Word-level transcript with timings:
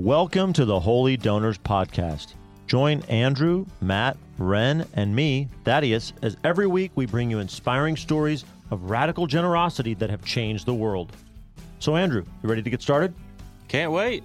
Welcome 0.00 0.54
to 0.54 0.64
the 0.64 0.80
Holy 0.80 1.18
Donors 1.18 1.58
Podcast. 1.58 2.32
Join 2.66 3.02
Andrew, 3.02 3.66
Matt, 3.82 4.16
Rhen, 4.38 4.86
and 4.94 5.14
me, 5.14 5.48
Thaddeus, 5.66 6.14
as 6.22 6.38
every 6.42 6.66
week 6.66 6.90
we 6.94 7.04
bring 7.04 7.30
you 7.30 7.38
inspiring 7.38 7.98
stories 7.98 8.46
of 8.70 8.88
radical 8.88 9.26
generosity 9.26 9.92
that 9.92 10.08
have 10.08 10.24
changed 10.24 10.64
the 10.64 10.72
world. 10.72 11.12
So, 11.80 11.96
Andrew, 11.96 12.24
you 12.42 12.48
ready 12.48 12.62
to 12.62 12.70
get 12.70 12.80
started? 12.80 13.12
Can't 13.68 13.92
wait. 13.92 14.24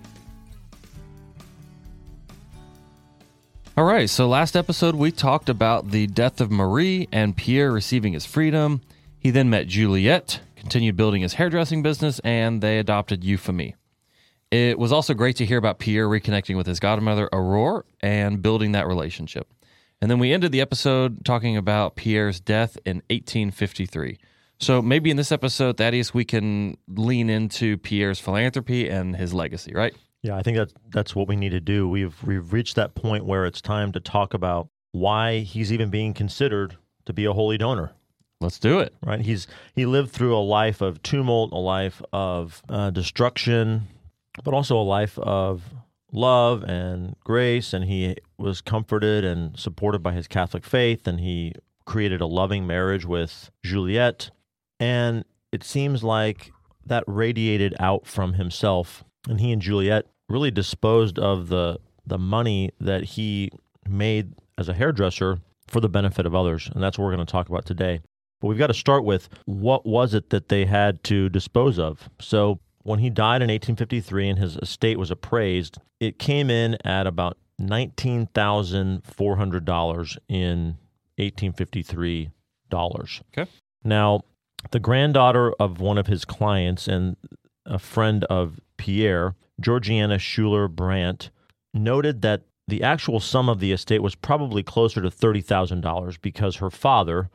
All 3.76 3.84
right, 3.84 4.10
so 4.10 4.30
last 4.30 4.56
episode 4.56 4.96
we 4.96 5.12
talked 5.12 5.50
about 5.50 5.92
the 5.92 6.08
death 6.08 6.40
of 6.40 6.50
Marie 6.52 7.10
and 7.12 7.36
Pierre 7.36 7.74
receiving 7.74 8.14
his 8.14 8.26
freedom. 8.26 8.80
He 9.20 9.30
then 9.30 9.50
met 9.50 9.68
Juliette, 9.68 10.40
continued 10.56 10.96
building 10.96 11.22
his 11.22 11.34
hairdressing 11.34 11.84
business, 11.84 12.20
and 12.20 12.62
they 12.62 12.80
adopted 12.80 13.26
Euphemie. 13.26 13.76
It 14.52 14.78
was 14.80 14.92
also 14.92 15.14
great 15.14 15.36
to 15.38 15.46
hear 15.46 15.58
about 15.58 15.80
Pierre 15.80 16.08
reconnecting 16.08 16.56
with 16.56 16.68
his 16.68 16.80
godmother, 16.80 17.28
Aurore, 17.34 17.84
and 18.02 18.42
building 18.42 18.74
that 18.74 18.88
relationship. 18.88 19.52
And 20.02 20.12
then 20.12 20.20
we 20.20 20.34
ended 20.34 20.52
the 20.52 20.62
episode 20.62 21.26
talking 21.26 21.58
about 21.58 21.96
Pierre's 21.96 22.40
death 22.40 22.78
in 22.86 22.98
1853. 23.10 24.20
So 24.60 24.82
maybe 24.82 25.10
in 25.10 25.18
this 25.18 25.32
episode, 25.32 25.78
Thaddeus, 25.78 26.14
we 26.14 26.26
can 26.26 26.78
lean 26.88 27.30
into 27.30 27.78
Pierre's 27.78 28.20
philanthropy 28.20 28.90
and 28.90 29.16
his 29.16 29.34
legacy, 29.34 29.74
right? 29.74 29.94
Yeah, 30.22 30.38
I 30.38 30.44
think 30.44 30.58
that 30.58 30.74
that's 30.90 31.16
what 31.16 31.28
we 31.28 31.36
need 31.36 31.50
to 31.50 31.60
do. 31.60 31.88
We've 31.88 32.16
we've 32.24 32.52
reached 32.52 32.76
that 32.76 32.96
point 32.96 33.26
where 33.26 33.46
it's 33.46 33.62
time 33.62 33.92
to 33.92 34.00
talk 34.00 34.34
about 34.34 34.70
why 34.92 35.40
he's 35.40 35.72
even 35.72 35.90
being 35.90 36.14
considered 36.14 36.78
to 37.06 37.14
be 37.14 37.26
a 37.26 37.34
holy 37.34 37.58
donor. 37.58 37.92
Let's 38.42 38.58
do 38.60 38.80
it. 38.80 38.94
Right? 39.06 39.22
He's 39.22 39.48
he 39.76 39.86
lived 39.86 40.12
through 40.12 40.36
a 40.36 40.40
life 40.40 40.82
of 40.82 41.04
tumult, 41.04 41.52
a 41.52 41.58
life 41.58 42.02
of 42.12 42.64
uh, 42.70 42.90
destruction, 42.90 43.88
but 44.44 44.54
also 44.54 44.78
a 44.78 44.84
life 44.84 45.18
of 45.20 45.64
love 46.12 46.64
and 46.64 47.16
grace. 47.24 47.74
And 47.74 47.86
he 47.86 48.16
was 48.38 48.62
comforted 48.62 49.24
and 49.24 49.58
supported 49.58 50.02
by 50.04 50.14
his 50.14 50.28
Catholic 50.28 50.66
faith, 50.66 51.08
and 51.08 51.20
he 51.20 51.54
created 51.86 52.22
a 52.22 52.28
loving 52.28 52.66
marriage 52.66 53.06
with 53.06 53.50
Juliette. 53.64 54.32
And 54.80 55.24
it 55.52 55.64
seems 55.64 56.04
like 56.04 56.52
that 56.86 57.04
radiated 57.08 57.76
out 57.80 58.06
from 58.06 58.34
himself, 58.34 59.04
and 59.28 59.40
he 59.40 59.52
and 59.52 59.62
Juliette 59.62 60.06
really 60.30 60.52
disposed 60.52 61.20
of 61.20 61.50
the 61.50 61.80
the 62.08 62.18
money 62.18 62.72
that 62.80 63.04
he 63.04 63.50
made 63.90 64.34
as 64.58 64.70
a 64.70 64.74
hairdresser 64.74 65.40
for 65.68 65.80
the 65.80 65.90
benefit 65.90 66.26
of 66.26 66.36
others. 66.36 66.70
And 66.74 66.84
that's 66.84 66.98
what 66.98 67.06
we're 67.06 67.16
going 67.16 67.26
to 67.26 67.32
talk 67.32 67.50
about 67.50 67.66
today. 67.66 68.02
But 68.42 68.50
we've 68.50 68.58
got 68.58 68.68
to 68.68 68.76
start 68.76 69.04
with 69.04 69.28
what 69.46 69.86
was 69.86 70.14
it 70.14 70.30
that 70.30 70.50
they 70.50 70.66
had 70.66 71.04
to 71.06 71.30
dispose 71.30 71.80
of? 71.80 72.10
So 72.20 72.60
when 72.86 73.00
he 73.00 73.10
died 73.10 73.42
in 73.42 73.50
1853 73.50 74.30
and 74.30 74.38
his 74.38 74.58
estate 74.58 75.00
was 75.00 75.10
appraised, 75.10 75.80
it 76.00 76.20
came 76.20 76.52
in 76.52 76.78
at 76.86 77.08
about 77.08 77.36
$19,400 77.60 80.18
in 80.30 80.78
1853 81.18 82.30
dollars. 82.70 83.22
Okay. 83.36 83.50
Now, 83.84 84.22
the 84.72 84.80
granddaughter 84.80 85.52
of 85.60 85.80
one 85.80 85.98
of 85.98 86.06
his 86.08 86.26
clients 86.26 86.88
and 86.88 87.18
a 87.66 87.80
friend 87.80 88.24
of 88.26 88.60
Pierre, 88.78 89.34
Georgiana 89.60 90.20
Schuyler 90.20 90.68
Brandt, 90.68 91.32
noted 91.74 92.22
that 92.22 92.44
the 92.68 92.84
actual 92.84 93.20
sum 93.20 93.50
of 93.50 93.60
the 93.60 93.72
estate 93.72 94.04
was 94.04 94.16
probably 94.16 94.64
closer 94.64 95.02
to 95.02 95.10
$30,000 95.10 96.22
because 96.22 96.58
her 96.58 96.70
father, 96.70 97.32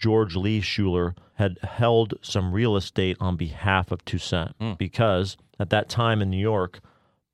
George 0.00 0.34
Lee 0.34 0.60
Schuyler, 0.60 1.14
had 1.34 1.58
held 1.62 2.14
some 2.22 2.52
real 2.52 2.76
estate 2.76 3.16
on 3.20 3.36
behalf 3.36 3.90
of 3.92 4.04
Toussaint 4.04 4.52
Mm. 4.58 4.76
because 4.78 5.36
at 5.58 5.70
that 5.70 5.88
time 5.88 6.20
in 6.20 6.28
New 6.30 6.36
York, 6.36 6.80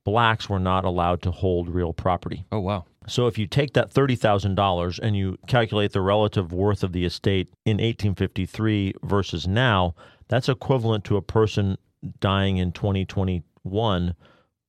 blacks 0.05 0.49
were 0.49 0.59
not 0.61 0.85
allowed 0.85 1.23
to 1.23 1.31
hold 1.31 1.69
real 1.69 1.93
property. 1.93 2.45
Oh, 2.53 2.61
wow. 2.61 2.85
So 3.09 3.27
if 3.29 3.39
you 3.39 3.47
take 3.47 3.73
that 3.75 3.91
$30,000 3.93 4.99
and 5.01 5.17
you 5.17 5.39
calculate 5.47 5.93
the 5.93 6.01
relative 6.01 6.53
worth 6.53 6.83
of 6.85 6.93
the 6.93 7.05
estate 7.05 7.49
in 7.65 7.79
1853 7.79 8.95
versus 9.03 9.47
now, 9.49 9.95
that's 10.29 10.49
equivalent 10.49 11.05
to 11.05 11.17
a 11.17 11.23
person 11.23 11.77
dying 12.21 12.57
in 12.59 12.73
2021 12.73 14.15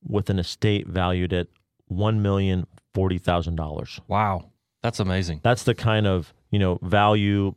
with 0.04 0.30
an 0.30 0.38
estate 0.38 0.86
valued 0.86 1.32
at 1.32 1.48
$1,040,000. 2.94 4.00
Wow. 4.08 4.50
That's 4.82 5.00
amazing. 5.00 5.40
That's 5.42 5.64
the 5.64 5.74
kind 5.74 6.06
of, 6.06 6.32
you 6.50 6.58
know, 6.58 6.78
value 6.82 7.54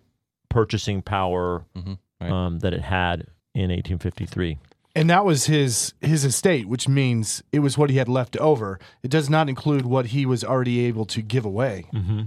purchasing 0.51 1.01
power 1.01 1.65
Mhm. 1.75 1.97
Right. 2.19 2.31
um, 2.31 2.59
that 2.59 2.73
it 2.73 2.81
had 2.81 3.25
in 3.55 3.71
1853. 3.71 4.57
And 4.95 5.09
that 5.09 5.23
was 5.25 5.45
his 5.45 5.93
his 6.01 6.25
estate, 6.25 6.67
which 6.67 6.87
means 6.87 7.41
it 7.51 7.59
was 7.59 7.77
what 7.77 7.89
he 7.89 7.97
had 7.97 8.09
left 8.09 8.35
over. 8.37 8.77
It 9.03 9.09
does 9.09 9.29
not 9.29 9.47
include 9.49 9.85
what 9.85 10.07
he 10.07 10.25
was 10.25 10.43
already 10.43 10.81
able 10.85 11.05
to 11.05 11.21
give 11.21 11.45
away. 11.45 11.85
Mm-hmm. 11.93 12.23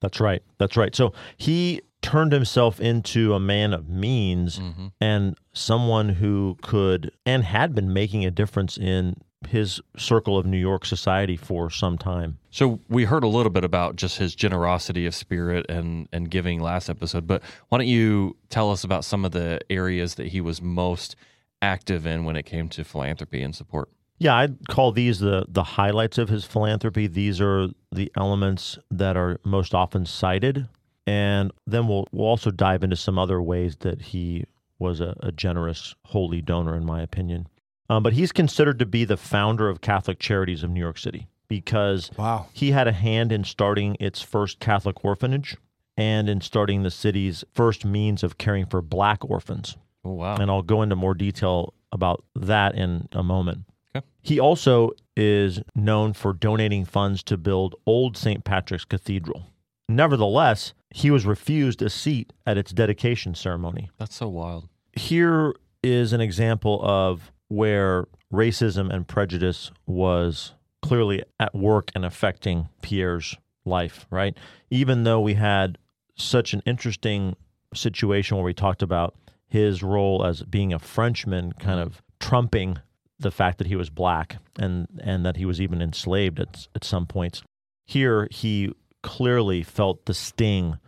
That's 0.00 0.20
right. 0.20 0.42
That's 0.58 0.76
right. 0.76 0.94
So 0.94 1.12
he 1.36 1.80
turned 2.02 2.32
himself 2.32 2.80
into 2.80 3.32
a 3.32 3.40
man 3.40 3.72
of 3.72 3.88
means 3.88 4.58
hmm 4.58 4.88
and 5.00 5.36
someone 5.54 6.08
who 6.10 6.56
could 6.60 7.10
and 7.24 7.44
had 7.44 7.74
been 7.74 7.92
making 7.92 8.24
a 8.26 8.30
difference 8.30 8.76
in 8.76 9.14
his 9.46 9.80
circle 9.96 10.38
of 10.38 10.46
New 10.46 10.58
York 10.58 10.84
society 10.84 11.36
for 11.36 11.70
some 11.70 11.98
time. 11.98 12.38
So 12.50 12.80
we 12.88 13.04
heard 13.04 13.24
a 13.24 13.28
little 13.28 13.50
bit 13.50 13.64
about 13.64 13.96
just 13.96 14.18
his 14.18 14.34
generosity 14.34 15.06
of 15.06 15.14
spirit 15.14 15.66
and 15.68 16.08
and 16.12 16.30
giving 16.30 16.60
last 16.60 16.88
episode, 16.88 17.26
but 17.26 17.42
why 17.68 17.78
don't 17.78 17.88
you 17.88 18.36
tell 18.48 18.70
us 18.70 18.84
about 18.84 19.04
some 19.04 19.24
of 19.24 19.32
the 19.32 19.60
areas 19.70 20.16
that 20.16 20.28
he 20.28 20.40
was 20.40 20.60
most 20.60 21.16
active 21.60 22.06
in 22.06 22.24
when 22.24 22.36
it 22.36 22.44
came 22.44 22.68
to 22.70 22.84
philanthropy 22.84 23.42
and 23.42 23.54
support? 23.54 23.88
Yeah, 24.18 24.36
I'd 24.36 24.68
call 24.68 24.92
these 24.92 25.18
the 25.18 25.46
the 25.48 25.64
highlights 25.64 26.18
of 26.18 26.28
his 26.28 26.44
philanthropy. 26.44 27.06
These 27.06 27.40
are 27.40 27.68
the 27.90 28.12
elements 28.16 28.78
that 28.90 29.16
are 29.16 29.40
most 29.44 29.74
often 29.74 30.06
cited, 30.06 30.68
and 31.06 31.50
then 31.66 31.88
we'll 31.88 32.06
we'll 32.12 32.28
also 32.28 32.50
dive 32.50 32.84
into 32.84 32.96
some 32.96 33.18
other 33.18 33.42
ways 33.42 33.76
that 33.80 34.00
he 34.00 34.44
was 34.78 35.00
a, 35.00 35.16
a 35.20 35.32
generous, 35.32 35.94
holy 36.04 36.40
donor, 36.40 36.76
in 36.76 36.84
my 36.84 37.02
opinion. 37.02 37.48
Um, 37.92 38.02
but 38.02 38.14
he's 38.14 38.32
considered 38.32 38.78
to 38.78 38.86
be 38.86 39.04
the 39.04 39.18
founder 39.18 39.68
of 39.68 39.82
Catholic 39.82 40.18
Charities 40.18 40.62
of 40.62 40.70
New 40.70 40.80
York 40.80 40.96
City 40.96 41.26
because 41.48 42.10
Wow. 42.16 42.46
he 42.54 42.70
had 42.70 42.88
a 42.88 42.92
hand 42.92 43.30
in 43.32 43.44
starting 43.44 43.98
its 44.00 44.22
first 44.22 44.60
Catholic 44.60 45.04
orphanage 45.04 45.58
and 45.98 46.26
in 46.26 46.40
starting 46.40 46.84
the 46.84 46.90
city's 46.90 47.44
first 47.52 47.84
means 47.84 48.22
of 48.22 48.38
caring 48.38 48.64
for 48.64 48.80
black 48.80 49.28
orphans. 49.28 49.76
Oh, 50.06 50.12
wow. 50.12 50.36
And 50.36 50.50
I'll 50.50 50.62
go 50.62 50.80
into 50.80 50.96
more 50.96 51.12
detail 51.12 51.74
about 51.92 52.24
that 52.34 52.74
in 52.76 53.08
a 53.12 53.22
moment. 53.22 53.66
Okay. 53.94 54.06
He 54.22 54.40
also 54.40 54.92
is 55.14 55.60
known 55.74 56.14
for 56.14 56.32
donating 56.32 56.86
funds 56.86 57.22
to 57.24 57.36
build 57.36 57.74
Old 57.84 58.16
St. 58.16 58.42
Patrick's 58.42 58.86
Cathedral. 58.86 59.44
Nevertheless, 59.90 60.72
he 60.88 61.10
was 61.10 61.26
refused 61.26 61.82
a 61.82 61.90
seat 61.90 62.32
at 62.46 62.56
its 62.56 62.72
dedication 62.72 63.34
ceremony. 63.34 63.90
That's 63.98 64.16
so 64.16 64.28
wild. 64.28 64.70
Here 64.94 65.54
is 65.82 66.14
an 66.14 66.22
example 66.22 66.80
of 66.82 67.30
where 67.52 68.06
racism 68.32 68.92
and 68.92 69.06
prejudice 69.06 69.70
was 69.86 70.54
clearly 70.80 71.22
at 71.38 71.54
work 71.54 71.90
and 71.94 72.04
affecting 72.04 72.68
Pierre's 72.80 73.36
life, 73.66 74.06
right? 74.10 74.36
Even 74.70 75.04
though 75.04 75.20
we 75.20 75.34
had 75.34 75.76
such 76.16 76.54
an 76.54 76.62
interesting 76.64 77.36
situation 77.74 78.36
where 78.36 78.44
we 78.44 78.54
talked 78.54 78.82
about 78.82 79.14
his 79.46 79.82
role 79.82 80.24
as 80.24 80.42
being 80.42 80.72
a 80.72 80.78
Frenchman 80.78 81.52
kind 81.52 81.78
of 81.78 82.02
trumping 82.20 82.78
the 83.18 83.30
fact 83.30 83.58
that 83.58 83.66
he 83.66 83.76
was 83.76 83.90
black 83.90 84.38
and 84.58 84.88
and 85.02 85.24
that 85.24 85.36
he 85.36 85.44
was 85.44 85.60
even 85.60 85.82
enslaved 85.82 86.40
at 86.40 86.66
at 86.74 86.84
some 86.84 87.06
points. 87.06 87.42
Here 87.86 88.28
he 88.30 88.72
clearly 89.02 89.62
felt 89.62 90.06
the 90.06 90.14
sting 90.14 90.78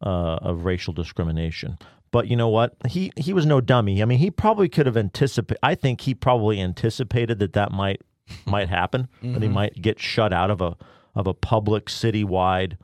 uh, 0.00 0.38
of 0.40 0.64
racial 0.64 0.94
discrimination. 0.94 1.78
But 2.14 2.28
you 2.28 2.36
know 2.36 2.48
what? 2.48 2.76
He 2.88 3.10
he 3.16 3.32
was 3.32 3.44
no 3.44 3.60
dummy. 3.60 4.00
I 4.00 4.04
mean, 4.04 4.20
he 4.20 4.30
probably 4.30 4.68
could 4.68 4.86
have 4.86 4.96
anticipated. 4.96 5.58
I 5.64 5.74
think 5.74 6.02
he 6.02 6.14
probably 6.14 6.60
anticipated 6.60 7.40
that 7.40 7.54
that 7.54 7.72
might 7.72 8.02
might 8.46 8.68
happen. 8.68 9.08
That 9.20 9.42
he 9.42 9.48
Mhm. 9.48 9.52
might 9.52 9.82
get 9.82 9.98
shut 9.98 10.32
out 10.32 10.48
of 10.48 10.60
a 10.60 10.76
of 11.16 11.26
a 11.26 11.34
public 11.34 11.86
citywide 11.86 12.76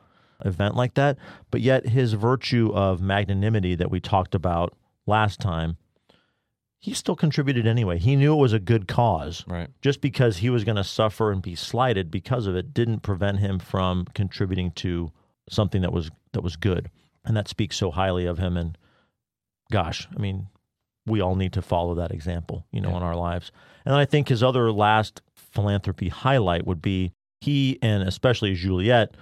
event 0.43 0.75
like 0.75 0.95
that. 0.95 1.17
But 1.49 1.61
yet, 1.61 1.87
his 1.87 2.11
virtue 2.11 2.71
of 2.73 3.01
magnanimity 3.01 3.73
that 3.75 3.89
we 3.89 4.01
talked 4.01 4.35
about 4.35 4.75
last 5.07 5.39
time, 5.39 5.77
he 6.77 6.93
still 6.93 7.15
contributed 7.15 7.65
anyway. 7.65 7.99
He 7.99 8.17
knew 8.17 8.33
it 8.33 8.41
was 8.41 8.51
a 8.53 8.59
good 8.59 8.85
cause. 8.85 9.45
Right. 9.47 9.69
Just 9.81 10.01
because 10.01 10.37
he 10.37 10.49
was 10.49 10.65
going 10.65 10.75
to 10.75 10.83
suffer 10.83 11.31
and 11.31 11.41
be 11.41 11.55
slighted 11.55 12.11
because 12.11 12.47
of 12.47 12.55
it 12.57 12.73
didn't 12.73 12.99
prevent 12.99 13.39
him 13.39 13.59
from 13.59 14.05
contributing 14.13 14.71
to 14.71 15.11
something 15.49 15.81
that 15.83 15.93
was 15.93 16.11
that 16.33 16.41
was 16.43 16.57
good. 16.57 16.89
And 17.23 17.37
that 17.37 17.47
speaks 17.47 17.77
so 17.77 17.91
highly 17.91 18.25
of 18.25 18.37
him. 18.39 18.57
And 18.57 18.77
gosh, 19.71 20.07
I 20.15 20.19
mean, 20.19 20.47
we 21.07 21.19
all 21.19 21.35
need 21.35 21.53
to 21.53 21.61
follow 21.63 21.95
that 21.95 22.11
example, 22.11 22.65
you 22.71 22.79
know, 22.79 22.91
Yeah. 22.91 22.97
in 22.97 23.03
our 23.03 23.15
lives. 23.15 23.51
And 23.85 23.95
I 23.95 24.05
think 24.05 24.27
his 24.29 24.43
other 24.43 24.71
last 24.71 25.21
philanthropy 25.33 26.09
highlight 26.09 26.67
would 26.67 26.81
be 26.81 27.11
he 27.39 27.79
and 27.81 28.03
especially 28.03 28.53
Juliette 28.53 29.15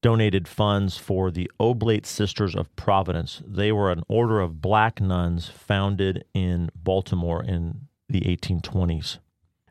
donated 0.00 0.46
funds 0.46 0.96
for 0.96 1.32
the 1.32 1.50
Oblate 1.58 2.06
Sisters 2.06 2.54
of 2.54 2.74
Providence. 2.76 3.42
They 3.44 3.72
were 3.72 3.90
an 3.90 4.04
order 4.08 4.38
of 4.40 4.62
black 4.62 5.00
nuns 5.00 5.48
founded 5.48 6.24
in 6.34 6.70
Baltimore 6.76 7.42
in 7.42 7.88
the 8.08 8.20
1820s. 8.20 9.18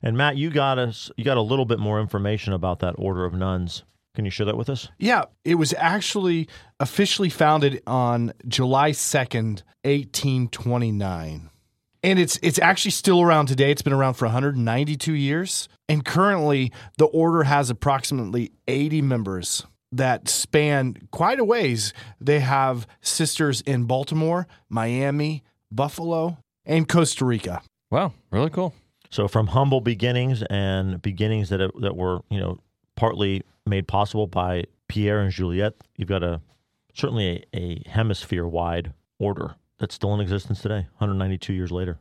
And 0.04 0.18
Matt, 0.18 0.36
you 0.36 0.50
got 0.50 0.78
us 0.78 1.10
you 1.18 1.24
got 1.24 1.38
a 1.38 1.42
little 1.42 1.66
bit 1.66 1.80
more 1.80 2.00
information 2.02 2.52
about 2.52 2.80
that 2.80 2.96
order 2.98 3.24
of 3.24 3.34
nuns. 3.34 3.84
Can 4.18 4.26
you 4.26 4.32
share 4.32 4.48
that 4.48 4.58
with 4.58 4.68
us? 4.68 4.90
Yeah, 4.98 5.26
it 5.46 5.60
was 5.60 5.76
actually 5.78 6.50
officially 6.80 7.30
founded 7.30 7.84
on 7.86 8.34
July 8.48 8.90
2nd, 8.90 9.62
1829. 9.84 11.52
And 12.02 12.18
it's 12.18 12.40
it's 12.42 12.58
actually 12.58 12.90
still 12.90 13.22
around 13.22 13.46
today. 13.46 13.70
It's 13.70 13.84
been 13.84 13.94
around 13.94 14.16
for 14.16 14.26
192 14.26 15.14
years. 15.14 15.70
And 15.88 16.04
currently 16.04 16.72
the 16.98 17.06
order 17.06 17.44
has 17.44 17.70
approximately 17.70 18.54
80 18.68 19.04
members 19.04 19.68
that 19.92 20.28
span 20.28 20.96
quite 21.12 21.40
a 21.40 21.46
ways. 21.46 21.94
They 22.20 22.40
have 22.40 22.88
sisters 23.02 23.62
in 23.62 23.84
Baltimore, 23.84 24.48
Miami, 24.68 25.44
Buffalo, 25.72 26.40
and 26.66 26.90
Costa 26.90 27.24
Rica. 27.24 27.62
Wow, 27.92 28.14
really 28.32 28.50
cool. 28.50 28.74
So 29.12 29.28
from 29.28 29.46
humble 29.46 29.80
beginnings 29.80 30.42
and 30.50 31.00
beginnings 31.04 31.50
that 31.50 31.60
that 31.82 31.96
were, 31.96 32.22
you 32.32 32.40
know, 32.40 32.58
partly 32.96 33.44
made 33.68 33.88
possible 33.88 34.28
by 34.28 34.66
Pierre 34.88 35.20
and 35.20 35.32
Juliette, 35.32 35.76
you've 35.96 36.10
got 36.10 36.24
a 36.24 36.42
certainly 36.94 37.46
a, 37.54 37.58
a 37.58 37.90
hemisphere 37.90 38.48
wide 38.48 38.94
order 39.20 39.56
that's 39.80 39.96
still 39.96 40.14
in 40.14 40.20
existence 40.20 40.62
today, 40.62 40.88
192 40.98 41.54
years 41.54 41.72
later. 41.72 42.00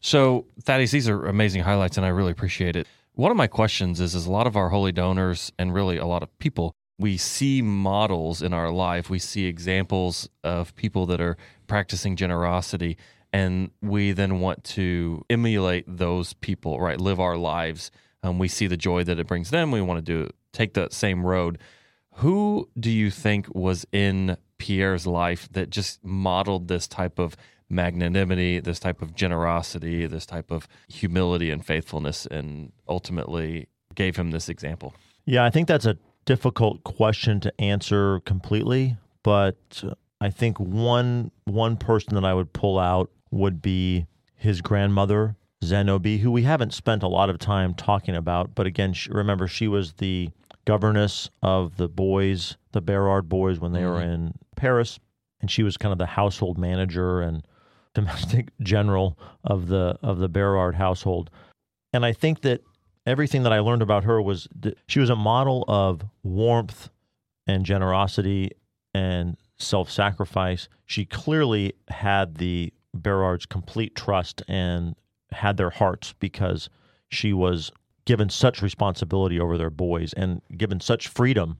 So, 0.00 0.46
Thaddeus, 0.60 0.90
these 0.90 1.08
are 1.08 1.24
amazing 1.26 1.62
highlights, 1.62 1.96
and 1.96 2.04
I 2.04 2.10
really 2.10 2.32
appreciate 2.32 2.76
it. 2.76 2.86
One 3.14 3.30
of 3.30 3.36
my 3.36 3.46
questions 3.46 4.00
is: 4.00 4.14
is 4.14 4.26
a 4.26 4.32
lot 4.32 4.46
of 4.46 4.56
our 4.56 4.68
holy 4.68 4.92
donors, 4.92 5.50
and 5.58 5.72
really 5.72 5.96
a 5.96 6.06
lot 6.06 6.22
of 6.22 6.38
people, 6.38 6.74
we 6.98 7.16
see 7.16 7.62
models 7.62 8.42
in 8.42 8.52
our 8.52 8.70
life. 8.70 9.08
We 9.08 9.18
see 9.18 9.46
examples 9.46 10.28
of 10.42 10.76
people 10.76 11.06
that 11.06 11.20
are 11.20 11.38
practicing 11.66 12.16
generosity, 12.16 12.98
and 13.32 13.70
we 13.80 14.12
then 14.12 14.40
want 14.40 14.62
to 14.64 15.24
emulate 15.30 15.84
those 15.86 16.34
people, 16.34 16.80
right? 16.80 17.00
Live 17.00 17.18
our 17.18 17.38
lives. 17.38 17.90
Um, 18.22 18.38
we 18.38 18.48
see 18.48 18.66
the 18.66 18.76
joy 18.76 19.04
that 19.04 19.18
it 19.18 19.26
brings 19.26 19.50
them. 19.50 19.70
We 19.70 19.80
want 19.80 20.04
to 20.04 20.12
do 20.12 20.30
take 20.54 20.74
that 20.74 20.92
same 20.92 21.26
road. 21.26 21.58
Who 22.16 22.70
do 22.78 22.90
you 22.90 23.10
think 23.10 23.52
was 23.54 23.86
in 23.92 24.36
Pierre's 24.58 25.06
life 25.06 25.48
that 25.52 25.68
just 25.68 26.02
modeled 26.04 26.68
this 26.68 26.86
type 26.86 27.18
of 27.18 27.36
magnanimity, 27.68 28.60
this 28.60 28.78
type 28.78 29.02
of 29.02 29.14
generosity, 29.14 30.06
this 30.06 30.24
type 30.24 30.50
of 30.50 30.68
humility 30.88 31.50
and 31.50 31.64
faithfulness, 31.64 32.24
and 32.26 32.72
ultimately 32.88 33.68
gave 33.94 34.16
him 34.16 34.30
this 34.30 34.48
example? 34.48 34.94
Yeah, 35.24 35.44
I 35.44 35.50
think 35.50 35.68
that's 35.68 35.86
a 35.86 35.98
difficult 36.24 36.84
question 36.84 37.40
to 37.40 37.60
answer 37.60 38.20
completely, 38.20 38.96
but 39.22 39.84
I 40.20 40.30
think 40.30 40.58
one 40.58 41.30
one 41.44 41.76
person 41.76 42.14
that 42.14 42.24
I 42.24 42.32
would 42.32 42.52
pull 42.52 42.78
out 42.78 43.10
would 43.30 43.60
be 43.60 44.06
his 44.36 44.60
grandmother 44.60 45.36
Zenobe, 45.64 46.20
who 46.20 46.30
we 46.30 46.42
haven't 46.42 46.74
spent 46.74 47.02
a 47.02 47.08
lot 47.08 47.30
of 47.30 47.38
time 47.38 47.74
talking 47.74 48.14
about, 48.14 48.54
but 48.54 48.66
again, 48.66 48.94
remember 49.08 49.48
she 49.48 49.66
was 49.66 49.94
the 49.94 50.30
governess 50.64 51.30
of 51.42 51.76
the 51.76 51.88
boys, 51.88 52.56
the 52.72 52.80
Berard 52.80 53.28
boys, 53.28 53.58
when 53.58 53.72
they 53.72 53.80
mm-hmm. 53.80 53.88
were 53.88 54.02
in 54.02 54.34
Paris, 54.56 54.98
and 55.40 55.50
she 55.50 55.62
was 55.62 55.76
kind 55.76 55.92
of 55.92 55.98
the 55.98 56.06
household 56.06 56.58
manager 56.58 57.20
and 57.20 57.46
domestic 57.94 58.48
general 58.60 59.16
of 59.44 59.68
the 59.68 59.96
of 60.02 60.18
the 60.18 60.28
Berard 60.28 60.74
household. 60.74 61.30
And 61.92 62.04
I 62.04 62.12
think 62.12 62.40
that 62.40 62.60
everything 63.06 63.44
that 63.44 63.52
I 63.52 63.60
learned 63.60 63.82
about 63.82 64.04
her 64.04 64.20
was 64.20 64.48
that 64.60 64.76
she 64.88 64.98
was 64.98 65.10
a 65.10 65.16
model 65.16 65.64
of 65.68 66.02
warmth 66.24 66.88
and 67.46 67.64
generosity 67.64 68.50
and 68.94 69.36
self-sacrifice. 69.58 70.68
She 70.86 71.04
clearly 71.04 71.74
had 71.88 72.36
the 72.36 72.72
Berard's 72.92 73.46
complete 73.46 73.94
trust 73.94 74.42
and 74.48 74.96
had 75.30 75.56
their 75.56 75.70
hearts 75.70 76.14
because 76.18 76.68
she 77.10 77.32
was 77.32 77.70
given 78.04 78.28
such 78.28 78.62
responsibility 78.62 79.40
over 79.40 79.56
their 79.56 79.70
boys 79.70 80.12
and 80.12 80.42
given 80.56 80.80
such 80.80 81.08
freedom 81.08 81.58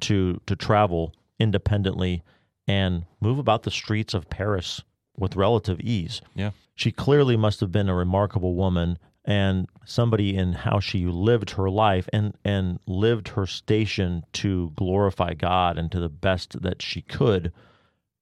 to 0.00 0.40
to 0.46 0.54
travel 0.54 1.14
independently 1.38 2.22
and 2.66 3.06
move 3.20 3.38
about 3.38 3.62
the 3.62 3.70
streets 3.70 4.14
of 4.14 4.28
Paris 4.28 4.82
with 5.16 5.36
relative 5.36 5.80
ease. 5.80 6.20
Yeah. 6.34 6.50
She 6.74 6.92
clearly 6.92 7.36
must 7.36 7.60
have 7.60 7.72
been 7.72 7.88
a 7.88 7.94
remarkable 7.94 8.54
woman 8.54 8.98
and 9.24 9.68
somebody 9.84 10.36
in 10.36 10.52
how 10.52 10.80
she 10.80 11.06
lived 11.06 11.50
her 11.50 11.68
life 11.68 12.08
and 12.12 12.36
and 12.44 12.78
lived 12.86 13.28
her 13.28 13.46
station 13.46 14.24
to 14.34 14.72
glorify 14.76 15.34
God 15.34 15.78
and 15.78 15.90
to 15.92 16.00
the 16.00 16.08
best 16.08 16.62
that 16.62 16.82
she 16.82 17.02
could 17.02 17.52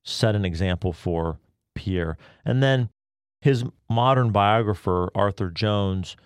set 0.04 0.34
an 0.34 0.44
example 0.44 0.92
for 0.92 1.38
Pierre. 1.74 2.16
And 2.44 2.62
then 2.62 2.90
his 3.40 3.64
modern 3.90 4.30
biographer 4.30 5.10
Arthur 5.14 5.50
Jones, 5.50 6.16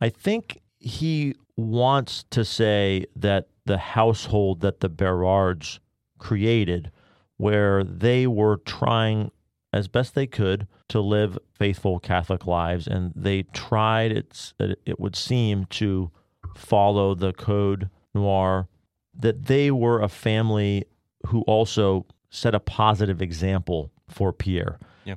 I 0.00 0.08
think 0.08 0.60
he 0.86 1.34
wants 1.56 2.24
to 2.30 2.44
say 2.44 3.06
that 3.16 3.48
the 3.64 3.78
household 3.78 4.60
that 4.60 4.78
the 4.78 4.88
Berards 4.88 5.80
created, 6.18 6.92
where 7.38 7.82
they 7.82 8.28
were 8.28 8.58
trying 8.58 9.32
as 9.72 9.88
best 9.88 10.14
they 10.14 10.28
could 10.28 10.68
to 10.88 11.00
live 11.00 11.36
faithful 11.52 11.98
Catholic 11.98 12.46
lives, 12.46 12.86
and 12.86 13.12
they 13.16 13.42
tried, 13.52 14.12
it's, 14.12 14.54
it 14.60 15.00
would 15.00 15.16
seem, 15.16 15.64
to 15.66 16.12
follow 16.54 17.16
the 17.16 17.32
code 17.32 17.90
noir, 18.14 18.68
that 19.12 19.46
they 19.46 19.72
were 19.72 20.00
a 20.00 20.08
family 20.08 20.84
who 21.26 21.40
also 21.42 22.06
set 22.30 22.54
a 22.54 22.60
positive 22.60 23.20
example 23.20 23.90
for 24.08 24.32
Pierre. 24.32 24.78
Yeah. 25.04 25.16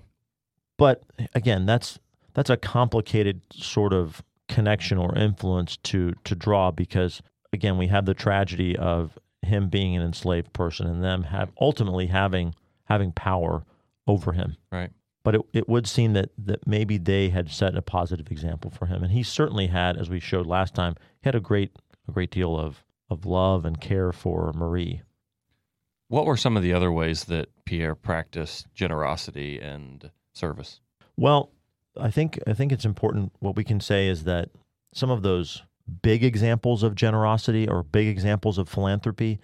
But 0.77 1.03
again, 1.35 1.67
that's 1.67 1.99
that's 2.33 2.49
a 2.49 2.57
complicated 2.57 3.41
sort 3.53 3.93
of 3.93 4.23
connection 4.49 4.97
or 4.97 5.15
influence 5.15 5.77
to 5.77 6.13
to 6.25 6.35
draw 6.35 6.71
because 6.71 7.21
again 7.53 7.77
we 7.77 7.87
have 7.87 8.05
the 8.05 8.13
tragedy 8.13 8.75
of 8.75 9.17
him 9.41 9.69
being 9.69 9.95
an 9.95 10.01
enslaved 10.01 10.51
person 10.51 10.87
and 10.87 11.03
them 11.03 11.23
have 11.23 11.51
ultimately 11.61 12.07
having 12.07 12.53
having 12.85 13.11
power 13.11 13.63
over 14.07 14.33
him. 14.33 14.57
Right. 14.71 14.91
But 15.23 15.35
it, 15.35 15.41
it 15.53 15.69
would 15.69 15.87
seem 15.87 16.13
that 16.13 16.31
that 16.37 16.67
maybe 16.67 16.97
they 16.97 17.29
had 17.29 17.49
set 17.49 17.75
a 17.75 17.81
positive 17.81 18.31
example 18.31 18.71
for 18.71 18.87
him. 18.87 19.03
And 19.03 19.11
he 19.11 19.23
certainly 19.23 19.67
had 19.67 19.95
as 19.95 20.09
we 20.09 20.19
showed 20.19 20.47
last 20.47 20.73
time 20.75 20.95
he 21.21 21.27
had 21.27 21.35
a 21.35 21.39
great 21.39 21.77
a 22.07 22.11
great 22.11 22.31
deal 22.31 22.57
of 22.57 22.83
of 23.09 23.25
love 23.25 23.65
and 23.65 23.79
care 23.79 24.11
for 24.11 24.51
marie. 24.53 25.01
What 26.07 26.25
were 26.25 26.37
some 26.37 26.57
of 26.57 26.63
the 26.63 26.73
other 26.73 26.91
ways 26.91 27.25
that 27.25 27.49
pierre 27.65 27.95
practiced 27.95 28.73
generosity 28.73 29.59
and 29.59 30.09
service? 30.33 30.81
Well 31.15 31.51
I 31.97 32.11
think 32.11 32.39
I 32.47 32.53
think 32.53 32.71
it's 32.71 32.85
important. 32.85 33.33
What 33.39 33.55
we 33.55 33.63
can 33.63 33.79
say 33.79 34.07
is 34.07 34.23
that 34.23 34.49
some 34.93 35.09
of 35.09 35.21
those 35.21 35.63
big 36.01 36.23
examples 36.23 36.83
of 36.83 36.95
generosity 36.95 37.67
or 37.67 37.83
big 37.83 38.07
examples 38.07 38.57
of 38.57 38.69
philanthropy, 38.69 39.39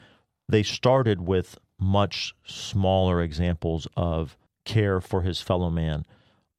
they 0.48 0.64
started 0.64 1.22
with 1.22 1.58
much 1.80 2.34
smaller 2.46 3.22
examples 3.22 3.88
of 3.98 4.38
care 4.64 5.02
for 5.02 5.22
his 5.22 5.42
fellow 5.42 5.70
man. 5.70 6.06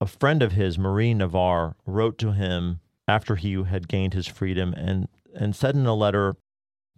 A 0.00 0.06
friend 0.06 0.42
of 0.42 0.52
his, 0.52 0.78
Marie 0.78 1.14
Navarre, 1.14 1.76
wrote 1.86 2.18
to 2.18 2.32
him 2.32 2.80
after 3.08 3.36
he 3.36 3.62
had 3.62 3.88
gained 3.88 4.14
his 4.14 4.26
freedom 4.26 4.74
and, 4.74 5.08
and 5.34 5.56
said 5.56 5.74
in 5.74 5.86
a 5.86 5.94
letter, 5.94 6.36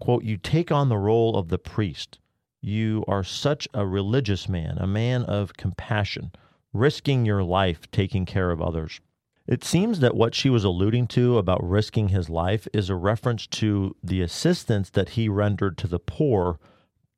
quote, 0.01 0.25
You 0.25 0.37
take 0.37 0.73
on 0.73 0.89
the 0.89 0.97
role 0.97 1.37
of 1.37 1.49
the 1.49 1.59
priest. 1.59 2.19
You 2.61 3.05
are 3.07 3.23
such 3.23 3.69
a 3.73 3.87
religious 3.87 4.49
man, 4.49 4.79
a 4.79 4.87
man 4.87 5.23
of 5.25 5.57
compassion 5.57 6.33
risking 6.79 7.27
your 7.27 7.43
life 7.43 7.91
taking 7.91 8.25
care 8.25 8.51
of 8.51 8.63
others. 8.63 9.01
It 9.47 9.65
seems 9.65 10.01
that 10.01 10.15
what 10.15 10.35
she 10.35 10.51
was 10.51 10.65
alluding 10.65 11.07
to 11.09 11.39
about 11.39 11.67
risking 11.67 12.09
his 12.09 12.29
life 12.29 12.69
is 12.75 12.91
a 12.91 12.95
reference 12.95 13.47
to 13.47 13.97
the 14.03 14.21
assistance 14.21 14.91
that 14.91 15.11
he 15.11 15.29
rendered 15.29 15.79
to 15.79 15.87
the 15.87 15.99
poor 15.99 16.59